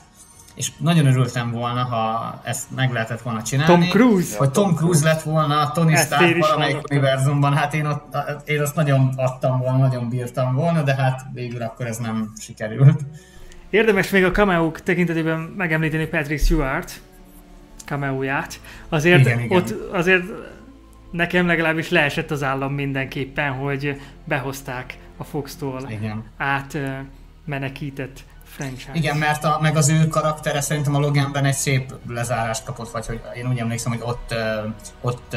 és 0.55 0.71
nagyon 0.77 1.05
örültem 1.05 1.51
volna, 1.51 1.83
ha 1.83 2.33
ezt 2.43 2.75
meg 2.75 2.91
lehetett 2.91 3.21
volna 3.21 3.41
csinálni. 3.41 3.73
Tom 3.73 3.89
Cruise? 3.89 4.37
Hogy 4.37 4.51
Tom 4.51 4.75
Cruise 4.75 5.03
lett 5.03 5.21
volna 5.21 5.59
a 5.61 5.71
Tony 5.71 5.95
Stark 5.95 6.37
valamelyik 6.37 6.77
univerzumban. 6.91 7.53
Hát 7.53 7.73
én, 7.73 7.85
ott, 7.85 8.15
én 8.45 8.61
azt 8.61 8.75
nagyon 8.75 9.13
adtam 9.15 9.59
volna, 9.59 9.77
nagyon 9.77 10.09
bírtam 10.09 10.55
volna, 10.55 10.81
de 10.81 10.95
hát 10.95 11.25
végül 11.33 11.61
akkor 11.61 11.85
ez 11.85 11.97
nem 11.97 12.31
sikerült. 12.39 13.01
Érdemes 13.69 14.09
még 14.09 14.23
a 14.23 14.31
cameo 14.31 14.71
tekintetében 14.71 15.39
megemlíteni 15.39 16.05
Patrick 16.05 16.43
Stewart 16.43 17.01
cameóját. 17.85 18.59
Azért 18.89 19.19
igen, 19.19 19.39
igen. 19.39 19.57
ott 19.57 19.71
azért 19.91 20.23
nekem 21.11 21.47
legalábbis 21.47 21.89
leesett 21.89 22.31
az 22.31 22.43
állam 22.43 22.73
mindenképpen, 22.73 23.51
hogy 23.51 24.01
behozták 24.23 24.97
a 25.17 25.23
Fox-tól 25.23 25.81
Igen. 25.89 26.23
át 26.37 26.77
menekített 27.49 28.23
franchise. 28.43 28.91
Igen, 28.93 29.17
mert 29.17 29.43
a, 29.43 29.57
meg 29.61 29.75
az 29.75 29.89
ő 29.89 30.07
karaktere 30.07 30.61
szerintem 30.61 30.95
a 30.95 30.99
Loganben 30.99 31.45
egy 31.45 31.53
szép 31.53 31.93
lezárást 32.07 32.63
kapott, 32.63 32.89
vagy 32.89 33.05
hogy 33.05 33.21
én 33.35 33.49
úgy 33.49 33.59
emlékszem, 33.59 33.91
hogy 33.91 34.01
ott, 34.03 34.35
ott 35.01 35.35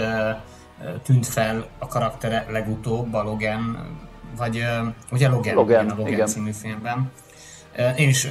tűnt 1.02 1.26
fel 1.26 1.66
a 1.78 1.86
karaktere 1.86 2.46
legutóbb 2.50 3.14
a 3.14 3.22
Logan, 3.22 3.78
vagy 4.36 4.64
ugye 5.10 5.28
Logan, 5.28 5.54
Logan, 5.54 5.84
igen, 5.84 5.90
a 5.90 5.96
Logan 5.96 6.12
igen. 6.12 6.26
című 6.26 6.52
filmben. 6.52 7.10
Én 7.96 8.08
is 8.08 8.28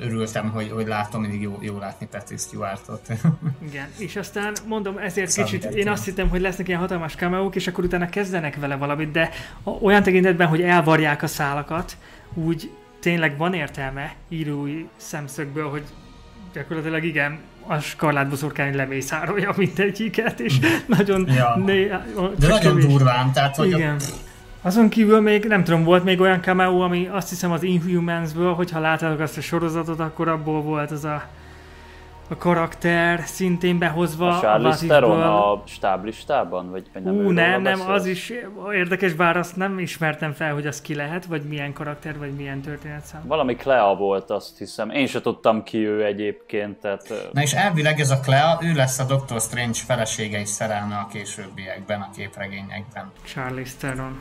örültem, 0.00 0.50
hogy, 0.50 0.70
hogy 0.70 0.86
látom, 0.86 1.20
mindig 1.20 1.42
jó, 1.42 1.58
jó 1.60 1.78
látni 1.78 2.06
Patrick 2.06 2.40
Stewartot. 2.40 3.08
Igen, 3.68 3.88
és 3.98 4.16
aztán 4.16 4.52
mondom, 4.66 4.98
ezért 4.98 5.30
Szabad 5.30 5.50
kicsit 5.50 5.64
én 5.64 5.88
azt 5.88 6.04
hittem, 6.04 6.28
hogy 6.28 6.40
lesznek 6.40 6.68
ilyen 6.68 6.80
hatalmas 6.80 7.16
kameók, 7.16 7.54
és 7.54 7.66
akkor 7.66 7.84
utána 7.84 8.08
kezdenek 8.08 8.56
vele 8.56 8.76
valamit, 8.76 9.10
de 9.10 9.30
olyan 9.80 10.02
tekintetben, 10.02 10.46
hogy 10.48 10.62
elvarják 10.62 11.22
a 11.22 11.26
szálakat, 11.26 11.96
úgy 12.34 12.70
tényleg 13.00 13.36
van 13.36 13.54
értelme 13.54 14.14
írói 14.28 14.86
szemszögből, 14.96 15.70
hogy 15.70 15.82
gyakorlatilag 16.52 17.04
igen, 17.04 17.38
a 17.66 17.78
skarlátboszorkány 17.78 18.76
lemészárolja 18.76 19.52
mindegyiket, 19.56 20.40
és 20.40 20.58
nagyon... 20.96 21.28
Ja. 21.28 21.56
Né, 21.66 21.86
de 21.86 22.46
nagyon 22.46 22.60
kevés. 22.60 22.86
durván, 22.86 23.32
tehát 23.32 23.56
hogy 23.56 23.68
igen. 23.68 23.96
A 23.96 24.26
azon 24.62 24.88
kívül 24.88 25.20
még, 25.20 25.44
nem 25.44 25.64
tudom, 25.64 25.84
volt 25.84 26.04
még 26.04 26.20
olyan 26.20 26.42
cameo, 26.42 26.80
ami 26.80 27.08
azt 27.12 27.28
hiszem 27.28 27.52
az 27.52 27.62
Inhumans-ből, 27.62 28.52
hogyha 28.54 28.80
láttátok 28.80 29.20
azt 29.20 29.36
a 29.36 29.40
sorozatot, 29.40 30.00
akkor 30.00 30.28
abból 30.28 30.62
volt 30.62 30.90
az 30.90 31.04
a 31.04 31.28
a 32.28 32.36
karakter 32.36 33.20
szintén 33.26 33.78
behozva 33.78 34.28
a 34.28 34.40
Charlize 34.40 34.86
Theron 34.86 35.22
a 35.22 35.62
stáblistában? 35.66 36.70
Vagy, 36.70 36.86
vagy 36.92 37.02
nem 37.02 37.14
Ú, 37.14 37.30
nem, 37.30 37.62
nem, 37.62 37.80
az 37.80 38.06
is 38.06 38.32
érdekes, 38.72 39.12
bár 39.12 39.36
azt 39.36 39.56
nem 39.56 39.78
ismertem 39.78 40.32
fel, 40.32 40.52
hogy 40.54 40.66
az 40.66 40.80
ki 40.80 40.94
lehet, 40.94 41.24
vagy 41.24 41.42
milyen 41.42 41.72
karakter, 41.72 42.18
vagy 42.18 42.32
milyen 42.32 42.60
történetszám. 42.60 43.26
Valami 43.26 43.54
Clea 43.56 43.94
volt, 43.94 44.30
azt 44.30 44.58
hiszem. 44.58 44.90
Én 44.90 45.06
se 45.06 45.20
tudtam 45.20 45.62
ki 45.62 45.86
ő 45.86 46.04
egyébként, 46.04 46.76
tehát... 46.76 47.30
Na 47.32 47.42
és 47.42 47.52
elvileg 47.52 48.00
ez 48.00 48.10
a 48.10 48.20
Clea, 48.20 48.58
ő 48.62 48.72
lesz 48.74 48.98
a 48.98 49.04
Doctor 49.04 49.40
Strange 49.40 49.78
felesége 49.86 50.40
és 50.40 50.48
szerelme 50.48 50.96
a 50.96 51.08
későbbiekben, 51.12 52.00
a 52.00 52.10
képregényekben. 52.16 53.10
Charlize 53.24 53.76
Theron. 53.78 54.18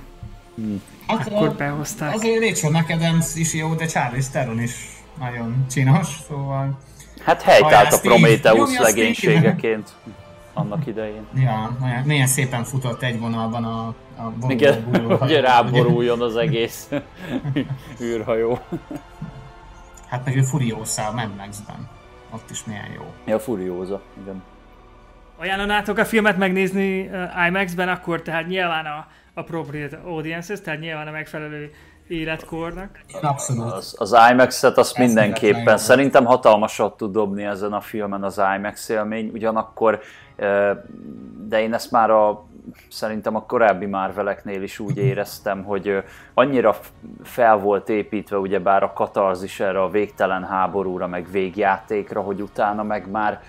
Hmm. 0.56 0.82
Hát, 1.08 1.28
Akkor 1.28 1.52
behozták. 1.52 2.13
Azért 2.13 2.39
Rachel 2.39 2.72
McAdams 2.72 3.36
is 3.36 3.54
jó, 3.54 3.74
de 3.74 3.86
Charlize 3.86 4.30
Theron 4.32 4.62
is 4.62 4.98
nagyon 5.20 5.65
csinos, 5.70 6.08
szóval... 6.28 6.78
Hát 7.27 7.41
helytált 7.41 7.93
a 7.93 7.99
Prometheus 7.99 8.77
legénységeként 8.77 9.89
annak 10.53 10.87
idején. 10.87 11.27
Ja, 11.35 11.77
milyen 12.05 12.27
szépen 12.27 12.63
futott 12.63 13.01
egy 13.01 13.19
vonalban 13.19 13.63
a, 13.63 13.87
a 14.17 14.33
Igen, 14.47 14.83
hogy 15.19 15.39
ráboruljon 15.39 16.21
az 16.21 16.35
egész 16.45 16.89
űrhajó. 18.01 18.59
Hát 20.07 20.25
meg 20.25 20.37
ő 20.37 20.41
Furiosa 20.41 21.07
a 21.07 21.11
Mad 21.11 21.35
Max-ben. 21.37 21.89
Ott 22.33 22.49
is 22.49 22.63
milyen 22.65 22.91
jó. 22.95 23.13
Ja, 23.25 23.39
Furiosa, 23.39 24.01
igen. 24.21 24.43
Ajánlanátok 25.37 25.97
a 25.97 26.05
filmet 26.05 26.37
megnézni 26.37 27.07
uh, 27.07 27.47
IMAX-ben, 27.47 27.89
akkor 27.89 28.21
tehát 28.21 28.47
nyilván 28.47 28.85
a 28.85 29.07
appropriate 29.33 29.99
audiences, 30.05 30.61
tehát 30.61 30.79
nyilván 30.79 31.07
a 31.07 31.11
megfelelő 31.11 31.71
életkornak. 32.08 33.00
Abszolút. 33.22 33.72
Az, 33.72 33.96
az 33.98 34.15
IMAX-et 34.32 34.78
azt 34.78 34.98
mindenképpen, 34.98 35.78
szerintem 35.78 36.26
hatalmasat 36.26 36.98
tud 36.98 37.12
dobni 37.12 37.43
ezen 37.43 37.74
a 37.74 37.82
filmen 37.82 38.24
az 38.24 38.41
IMAX 38.56 38.89
élmény, 38.89 39.30
ugyanakkor, 39.34 40.00
de 41.48 41.62
én 41.62 41.74
ezt 41.74 41.91
már 41.91 42.10
a, 42.10 42.46
szerintem 42.89 43.36
a 43.36 43.46
korábbi 43.46 43.86
Marveleknél 43.86 44.62
is 44.62 44.80
úgy 44.80 44.98
éreztem, 44.98 45.63
hogy 45.63 46.04
annyira 46.34 46.76
fel 47.24 47.58
volt 47.58 47.89
építve 47.89 48.38
ugyebár 48.38 48.84
a 48.84 48.93
katarzis 48.93 49.60
erre 49.60 49.82
a 49.82 49.89
végtelen 49.89 50.43
háborúra, 50.43 51.08
meg 51.08 51.32
végjátékra, 51.32 52.22
hogy 52.22 52.41
utána 52.41 52.84
meg 52.84 53.10
már 53.10 53.41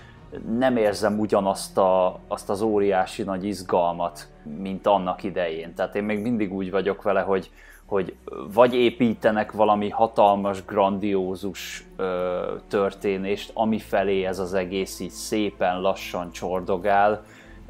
nem 0.57 0.77
érzem 0.77 1.19
ugyanazt 1.19 1.77
a, 1.77 2.19
azt 2.27 2.49
az 2.49 2.61
óriási 2.61 3.23
nagy 3.23 3.45
izgalmat, 3.45 4.27
mint 4.57 4.87
annak 4.87 5.23
idején. 5.23 5.73
Tehát 5.73 5.95
én 5.95 6.03
még 6.03 6.21
mindig 6.21 6.53
úgy 6.53 6.71
vagyok 6.71 7.01
vele, 7.01 7.21
hogy, 7.21 7.51
hogy 7.89 8.15
vagy 8.53 8.73
építenek 8.73 9.51
valami 9.51 9.89
hatalmas, 9.89 10.65
grandiózus 10.65 11.83
ö, 11.95 12.55
történést, 12.67 13.51
ami 13.53 13.79
felé 13.79 14.23
ez 14.23 14.39
az 14.39 14.53
egész 14.53 14.99
így 14.99 15.09
szépen 15.09 15.81
lassan 15.81 16.31
csordogál, 16.31 17.23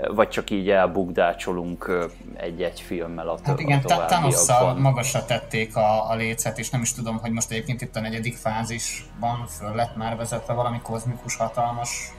vagy 0.08 0.30
csak 0.30 0.50
így 0.50 0.70
elbukdácsolunk 0.70 2.10
egy-egy 2.34 2.82
filmmel 2.82 3.30
a, 3.30 3.38
hát 3.44 3.60
igen, 3.60 3.82
Thanosszal 3.82 4.74
magasra 4.74 5.26
tették 5.26 5.76
a, 5.76 6.10
a 6.10 6.16
lécet, 6.16 6.58
és 6.58 6.70
nem 6.70 6.82
is 6.82 6.94
tudom, 6.94 7.18
hogy 7.18 7.32
most 7.32 7.52
egyébként 7.52 7.82
itt 7.82 7.96
a 7.96 8.00
negyedik 8.00 8.36
fázisban 8.36 9.46
föl 9.48 9.76
lett 9.76 9.96
már 9.96 10.18
vezetve 10.18 10.54
valami 10.54 10.80
kozmikus 10.82 11.36
hatalmas 11.36 12.14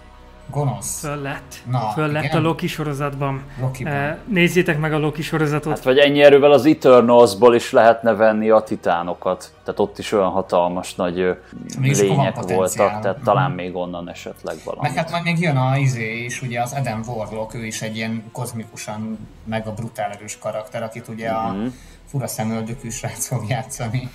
Gonosz. 0.50 1.00
Föl 1.00 1.16
lett. 1.22 1.54
Na, 1.70 1.90
Föl 1.94 2.06
lett 2.12 2.24
igen? 2.24 2.36
a 2.36 2.40
Loki 2.40 2.66
sorozatban. 2.66 3.42
Loki-ban. 3.60 3.92
Eh, 3.92 4.16
nézzétek 4.26 4.78
meg 4.78 4.92
a 4.92 4.98
Loki 4.98 5.22
sorozatot. 5.22 5.72
Hát 5.72 5.84
vagy 5.84 5.98
ennyi 5.98 6.22
erővel 6.22 6.52
az 6.52 6.66
Eternalsból 6.66 7.54
is 7.54 7.72
lehetne 7.72 8.12
venni 8.14 8.50
a 8.50 8.60
titánokat. 8.60 9.52
Tehát 9.64 9.80
ott 9.80 9.98
is 9.98 10.12
olyan 10.12 10.30
hatalmas 10.30 10.94
nagy 10.94 11.36
Mégis 11.78 12.00
lények 12.00 12.42
voltak, 12.42 13.00
tehát 13.00 13.18
talán 13.24 13.50
még 13.50 13.76
onnan 13.76 14.08
esetleg 14.08 14.56
valami. 14.64 14.88
Meg 14.88 14.96
hát 14.96 15.10
majd 15.10 15.22
még 15.22 15.40
jön 15.40 15.56
a 15.56 15.76
izé 15.76 16.24
is, 16.24 16.42
ugye 16.42 16.60
az 16.60 16.74
Eden 16.74 17.04
Warlock, 17.06 17.54
ő 17.54 17.66
is 17.66 17.82
egy 17.82 17.96
ilyen 17.96 18.24
kozmikusan 18.32 19.28
meg 19.44 19.66
a 19.66 19.72
brutál 19.72 20.10
erős 20.10 20.38
karakter, 20.38 20.82
akit 20.82 21.08
ugye 21.08 21.30
mm-hmm. 21.32 21.66
a 21.66 21.70
fura 22.10 22.26
szemöldökű 22.26 22.88
srác 22.88 23.26
fog 23.26 23.44
játszani 23.48 24.08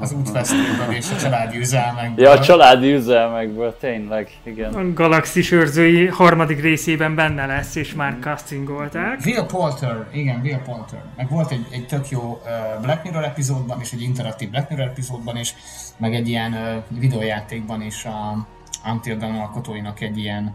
az 0.00 0.12
útvesztőből 0.12 0.94
és 0.94 1.10
a 1.10 1.16
családi 1.16 1.58
üzelmekből. 1.58 2.24
Ja, 2.24 2.30
a 2.30 2.40
családi 2.40 2.92
üzelmekből, 2.92 3.76
tényleg, 3.78 4.28
igen. 4.42 4.74
A 4.74 4.92
Galaxis 4.92 5.50
őrzői 5.50 6.06
harmadik 6.06 6.60
részében 6.60 7.14
benne 7.14 7.46
lesz, 7.46 7.74
és 7.74 7.94
már 7.94 8.16
castingolták. 8.20 9.20
Will 9.24 9.46
Poulter, 9.46 10.06
igen, 10.12 10.40
Will 10.40 10.58
Poulter. 10.58 11.02
Meg 11.16 11.30
volt 11.30 11.50
egy, 11.50 11.66
egy 11.70 11.86
tök 11.86 12.08
jó 12.08 12.42
Black 12.80 13.04
Mirror 13.04 13.24
epizódban, 13.24 13.80
és 13.80 13.92
egy 13.92 14.02
interaktív 14.02 14.50
Black 14.50 14.68
Mirror 14.68 14.73
epizódban 14.82 15.36
is, 15.36 15.54
meg 15.96 16.14
egy 16.14 16.28
ilyen 16.28 16.84
videójátékban 16.88 17.82
is 17.82 18.04
a 18.04 18.46
Until 18.90 19.16
Dawn 19.16 19.34
alkotóinak 19.34 20.00
egy 20.00 20.18
ilyen 20.18 20.54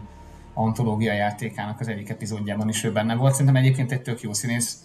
antológia 0.54 1.12
játékának 1.12 1.80
az 1.80 1.88
egyik 1.88 2.08
epizódjában 2.08 2.68
is 2.68 2.84
ő 2.84 2.92
benne 2.92 3.14
volt. 3.14 3.32
Szerintem 3.32 3.56
egyébként 3.56 3.92
egy 3.92 4.02
tök 4.02 4.20
jó 4.20 4.32
színész 4.32 4.78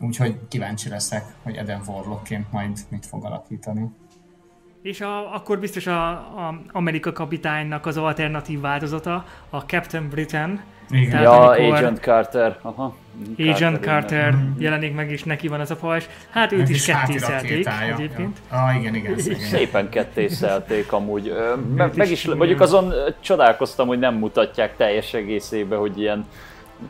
Úgyhogy 0.00 0.38
kíváncsi 0.48 0.88
leszek, 0.88 1.24
hogy 1.42 1.56
Eden 1.56 1.82
Warlockként 1.86 2.52
majd 2.52 2.78
mit 2.88 3.06
fog 3.06 3.24
alakítani. 3.24 3.88
És 4.84 5.00
a, 5.00 5.34
akkor 5.34 5.58
biztos 5.58 5.86
a, 5.86 6.08
a 6.10 6.60
Amerika 6.72 7.12
kapitánynak 7.12 7.86
az 7.86 7.96
alternatív 7.96 8.60
változata, 8.60 9.24
a 9.50 9.58
Captain 9.58 10.08
Britain. 10.08 10.62
Igen. 10.90 11.10
Tehát 11.10 11.24
ja, 11.24 11.74
Agent 11.74 11.98
Carter. 11.98 12.58
Aha. 12.62 12.96
Agent 13.38 13.56
Carter, 13.58 13.80
Carter 13.80 14.34
mm-hmm. 14.34 14.60
jelenik 14.60 14.94
meg, 14.94 15.10
és 15.10 15.22
neki 15.22 15.48
van 15.48 15.60
ez 15.60 15.70
a 15.70 15.76
pajzs. 15.76 16.04
Hát 16.30 16.52
őt 16.52 16.68
is 16.68 16.84
kettészelték 16.84 17.68
egyébként. 17.92 18.38
Ja. 18.50 18.58
Ah, 18.58 18.80
igen, 18.80 18.94
igen. 18.94 19.18
Szegény. 19.18 19.40
Szépen 19.58 19.88
kettészelték 19.88 20.92
amúgy. 20.92 21.32
meg, 21.74 21.96
meg 21.96 22.10
is, 22.10 22.26
mondjuk 22.26 22.60
azon 22.60 22.92
csodálkoztam, 23.20 23.86
hogy 23.86 23.98
nem 23.98 24.14
mutatják 24.14 24.76
teljes 24.76 25.14
egészébe, 25.14 25.76
hogy 25.76 26.00
ilyen 26.00 26.26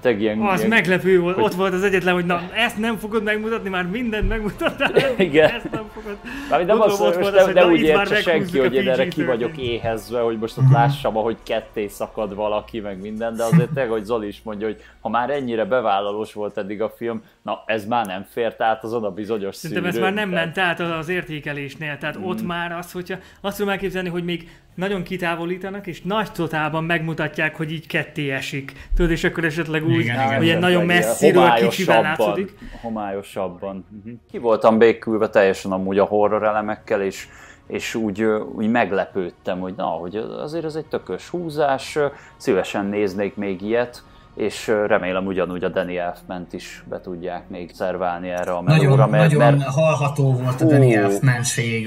teg 0.00 0.20
ilyen, 0.20 0.40
az 0.40 0.58
ilyen, 0.58 0.70
meglepő 0.70 1.20
volt, 1.20 1.34
hogy... 1.34 1.44
ott 1.44 1.54
volt 1.54 1.72
az 1.72 1.82
egyetlen, 1.82 2.14
hogy 2.14 2.24
na, 2.24 2.40
ezt 2.54 2.78
nem 2.78 2.96
fogod 2.96 3.22
megmutatni, 3.22 3.68
már 3.68 3.86
mindent 3.86 4.28
megmutattál, 4.28 4.92
Igen. 5.18 5.50
ezt 5.50 5.70
nem 5.70 5.90
fogod. 5.94 6.16
Már 6.50 6.66
nem 6.66 6.80
azt, 6.80 7.00
most 7.00 7.34
nem, 7.34 7.52
nem 7.52 7.70
úgy 7.70 7.80
értse 7.80 8.20
senki, 8.20 8.58
hogy 8.58 8.74
én 8.74 8.88
erre 8.88 9.08
ki 9.08 9.24
vagyok 9.24 9.56
éhezve, 9.56 10.20
hogy 10.20 10.38
most 10.38 10.58
ott 10.58 10.70
lássam, 10.72 11.16
ahogy 11.16 11.36
ketté 11.42 11.86
szakad 11.86 12.34
valaki, 12.34 12.80
meg 12.80 13.00
minden, 13.00 13.36
de 13.36 13.42
azért 13.44 13.70
tényleg, 13.70 13.92
hogy 13.92 14.04
Zoli 14.04 14.26
is 14.26 14.40
mondja, 14.42 14.66
hogy 14.66 14.82
ha 15.00 15.08
már 15.08 15.30
ennyire 15.30 15.64
bevállalós 15.64 16.32
volt 16.32 16.58
eddig 16.58 16.82
a 16.82 16.88
film, 16.96 17.22
na 17.42 17.62
ez 17.66 17.86
már 17.86 18.06
nem 18.06 18.26
fért 18.30 18.62
át 18.62 18.84
azon 18.84 19.04
a 19.04 19.10
bizonyos 19.10 19.56
Szerintem 19.56 19.86
ez 19.86 19.98
már 19.98 20.12
nem 20.12 20.28
ment 20.28 20.58
át 20.58 20.80
az 20.80 21.08
értékelésnél, 21.08 21.98
tehát 21.98 22.18
mm. 22.18 22.24
ott 22.24 22.42
már 22.42 22.72
az, 22.72 22.92
hogyha 22.92 23.16
azt 23.40 23.56
tudom 23.56 23.72
elképzelni, 23.72 24.08
hogy 24.08 24.24
még 24.24 24.48
nagyon 24.74 25.02
kitávolítanak, 25.02 25.86
és 25.86 26.02
nagy 26.02 26.32
totálban 26.32 26.84
megmutatják, 26.84 27.56
hogy 27.56 27.72
így 27.72 27.86
ketté 27.86 28.30
esik. 28.30 28.72
Tudod, 28.96 29.10
és 29.10 29.24
akkor 29.24 29.44
esetleg 29.44 29.84
úgy, 29.84 30.00
igen, 30.00 30.34
hogy 30.34 30.44
ilyen 30.44 30.58
nagyon 30.58 30.86
messziről 30.86 31.52
kicsivel 31.52 32.02
látszódik. 32.02 32.54
Homályosabban. 32.82 33.84
Uh-huh. 33.98 34.12
Ki 34.30 34.38
voltam 34.38 34.78
békülve 34.78 35.28
teljesen 35.28 35.72
amúgy 35.72 35.98
a 35.98 36.04
horror 36.04 36.42
elemekkel, 36.42 37.02
és 37.02 37.28
és 37.66 37.94
úgy, 37.94 38.22
úgy 38.54 38.70
meglepődtem, 38.70 39.60
hogy 39.60 39.74
na, 39.76 39.84
hogy 39.84 40.16
azért 40.16 40.64
ez 40.64 40.74
egy 40.74 40.86
tökös 40.86 41.28
húzás, 41.28 41.98
szívesen 42.36 42.86
néznék 42.86 43.36
még 43.36 43.62
ilyet, 43.62 44.02
és 44.34 44.66
remélem 44.66 45.26
ugyanúgy 45.26 45.64
a 45.64 45.68
Danny 45.68 45.96
elfman 45.96 46.46
is 46.50 46.84
be 46.88 47.00
tudják 47.00 47.48
még 47.48 47.74
szerválni 47.74 48.28
erre 48.28 48.52
a 48.52 48.60
melóra. 48.60 48.88
Nagyon, 48.88 49.10
mert, 49.10 49.32
nagyon 49.32 49.56
mert, 49.56 49.70
hallható 49.70 50.32
volt 50.32 50.60
a 50.60 50.64
Danny 50.64 50.92
elfman 50.92 51.34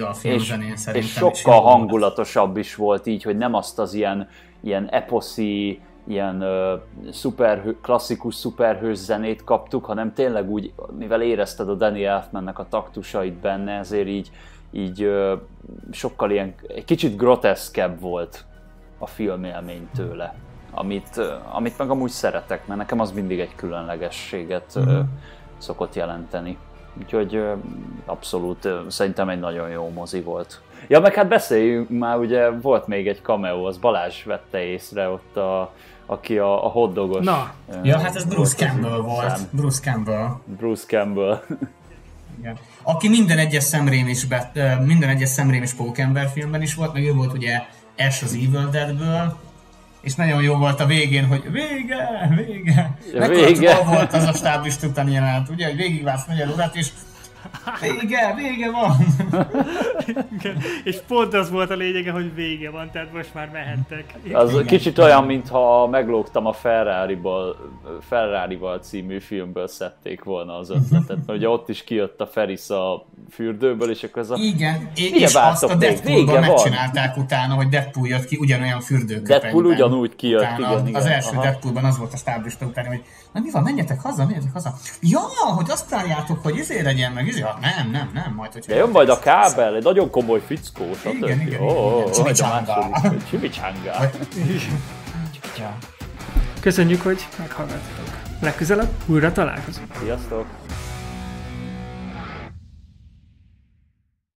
a 0.10 0.14
filmzenén 0.14 0.76
szerintem. 0.76 1.10
És 1.10 1.42
sokkal 1.42 1.62
hangulatosabb 1.62 2.58
is 2.58 2.76
volt 2.76 3.08
így, 3.08 3.24
hogy 3.24 3.38
nem 3.38 3.54
azt 3.54 3.80
az 3.80 3.94
ilyen, 3.94 4.28
ilyen 4.62 4.90
eposzi, 4.90 5.82
ilyen 6.08 6.44
uh, 6.44 7.12
szuper, 7.12 7.76
klasszikus 7.82 8.36
szuperhős 8.36 8.98
zenét 8.98 9.44
kaptuk, 9.44 9.86
hanem 9.86 10.14
tényleg 10.14 10.50
úgy, 10.50 10.74
mivel 10.98 11.22
érezted 11.22 11.70
a 11.70 11.74
Danny 11.74 12.04
Elfmannek 12.04 12.60
a 12.60 12.68
taktusait 12.70 13.34
benne, 13.34 13.78
ezért 13.78 14.08
így, 14.08 14.32
így 14.72 15.04
uh, 15.04 15.32
sokkal 15.92 16.32
ilyen, 16.32 16.54
egy 16.68 16.86
kicsit 16.86 17.18
groteszkebb 17.18 18.00
volt 18.00 18.46
a 18.98 19.08
filmélmény 19.08 19.88
tőle 19.96 20.47
amit, 20.78 21.22
amit 21.52 21.78
meg 21.78 21.90
amúgy 21.90 22.10
szeretek, 22.10 22.68
mert 22.68 22.80
nekem 22.80 23.00
az 23.00 23.12
mindig 23.12 23.40
egy 23.40 23.56
különlegességet 23.56 24.72
uh-huh. 24.76 25.00
szokott 25.58 25.96
jelenteni. 25.96 26.58
Úgyhogy 27.02 27.44
abszolút 28.06 28.68
szerintem 28.88 29.30
egy 29.30 29.40
nagyon 29.40 29.70
jó 29.70 29.90
mozi 29.90 30.22
volt. 30.22 30.62
Ja, 30.88 31.00
meg 31.00 31.14
hát 31.14 31.28
beszéljünk 31.28 31.90
már, 31.90 32.18
ugye 32.18 32.50
volt 32.50 32.88
még 32.88 33.08
egy 33.08 33.20
cameo, 33.22 33.64
az 33.64 33.78
Balázs 33.78 34.24
vette 34.24 34.64
észre 34.64 35.10
ott 35.10 35.38
a, 35.38 35.72
aki 36.06 36.38
a, 36.38 36.66
a 36.66 36.68
hoddogos. 36.68 37.26
Na, 37.26 37.52
ja, 37.84 38.00
hát 38.00 38.16
ez 38.16 38.24
Bruce 38.24 38.56
Campbell 38.56 38.98
volt. 38.98 39.36
Szám. 39.38 39.48
Bruce 39.52 39.92
Campbell. 39.92 40.30
Bruce 40.46 40.86
Campbell. 40.88 41.44
Igen. 42.40 42.58
Aki 42.82 43.10
minden 43.10 43.38
egyes 43.38 43.64
szemrémis, 43.64 44.26
be, 44.26 44.52
minden 44.86 45.10
egyes 45.10 45.30
szemrémis 45.30 45.74
Pókember 45.74 46.30
filmben 46.30 46.62
is 46.62 46.76
volt, 46.76 46.94
meg 46.94 47.04
ő 47.04 47.14
volt 47.14 47.34
ugye 47.34 47.62
Ash 47.98 48.24
az 48.24 48.34
Evil 48.34 48.70
Deadből, 48.72 49.38
és 50.02 50.16
nagyon 50.16 50.42
jó 50.42 50.56
volt 50.56 50.80
a 50.80 50.86
végén, 50.86 51.26
hogy 51.26 51.52
vége, 51.52 52.30
vége. 52.46 52.98
Ja, 53.14 53.28
vége. 53.28 53.84
volt 53.84 54.14
az 54.14 54.24
a 54.24 54.34
stáblist 54.34 54.84
után 54.84 55.10
jelenet, 55.10 55.50
ugye, 55.50 55.66
hogy 55.66 55.76
végigvársz 55.76 56.26
negyed 56.26 56.50
órát, 56.50 56.76
és 56.76 56.88
Vége, 57.82 58.34
vége 58.36 58.72
van! 58.72 58.96
Igen. 60.40 60.58
És 60.84 60.98
pont 61.08 61.34
az 61.34 61.50
volt 61.50 61.70
a 61.70 61.76
lényege, 61.76 62.12
hogy 62.12 62.36
vége 62.36 62.70
van, 62.70 62.90
tehát 62.92 63.14
most 63.14 63.34
már 63.34 63.50
mehettek. 63.54 64.14
Az 64.34 64.52
Igen. 64.52 64.66
kicsit 64.66 64.98
olyan, 64.98 65.24
mintha 65.24 65.88
meglógtam 65.88 66.46
a 66.46 66.54
Ferrari-val, 66.54 67.56
Ferrari-val 68.02 68.80
című 68.80 69.20
filmből 69.20 69.68
szedték 69.68 70.24
volna 70.24 70.58
az 70.58 70.70
ötletet, 70.70 71.18
mert 71.26 71.40
ugye 71.40 71.50
ott 71.50 71.70
is 71.70 71.84
kijött 71.84 72.22
a 72.22 72.28
Ferris 72.28 72.70
a 72.70 73.06
fürdőből, 73.30 73.90
és 73.90 74.04
akkor 74.04 74.22
az 74.22 74.32
a... 74.32 74.36
Igen, 74.36 74.90
és 74.96 75.34
azt 75.34 75.64
a 75.64 75.76
Deadpoolban 75.76 76.40
megcsinálták 76.40 77.16
van. 77.16 77.24
utána, 77.24 77.54
hogy 77.54 77.68
Deadpool 77.68 78.08
jött 78.08 78.26
ki 78.26 78.38
ugyanolyan 78.40 78.82
fürdőköpenyben. 78.82 79.40
Deadpool 79.40 79.66
ugyanúgy 79.66 80.16
kijött, 80.16 80.42
utána 80.42 80.72
igen, 80.72 80.88
igen. 80.88 81.02
Az 81.02 81.06
első 81.06 81.30
Aha. 81.32 81.42
Deadpoolban 81.42 81.86
az 81.86 81.98
volt 81.98 82.14
a 82.14 82.18
stáblista 82.18 82.66
utána, 82.66 82.88
hogy 82.88 83.02
na 83.32 83.40
mi 83.40 83.52
van, 83.52 83.64
menjetek 83.64 84.02
haza, 84.02 84.26
menjetek 84.26 84.54
haza. 84.54 84.74
Ja, 85.02 85.20
hogy 85.56 85.66
azt 85.70 85.94
álljátok, 85.94 86.44
hogy 86.44 86.58
izé 86.58 86.82
legyen 86.82 87.12
meg, 87.12 87.28
izé, 87.28 87.42
hát 87.42 87.60
nem, 87.60 87.92
nem, 87.92 88.10
nem, 88.14 88.34
majd, 88.36 88.54
hogy... 88.54 88.66
De 88.66 88.76
jön 88.76 88.90
majd 88.90 89.10
a 89.10 89.20
kábel, 89.20 89.76
egy 89.76 89.84
nagyon 89.84 90.10
komoly 90.10 90.42
fickó, 90.46 90.86
stb. 90.94 91.24
Igen, 91.24 91.42
igen, 91.42 91.48
igen. 91.48 92.12
Csimicsanga. 92.12 93.02
Csimicsanga. 93.30 93.98
Köszönjük, 96.60 97.02
hogy 97.02 97.28
meghallgattatok. 97.38 98.18
Legközelebb 98.42 98.90
újra 99.06 99.32
találkozunk. 99.32 99.88
Sziasztok! 100.00 100.46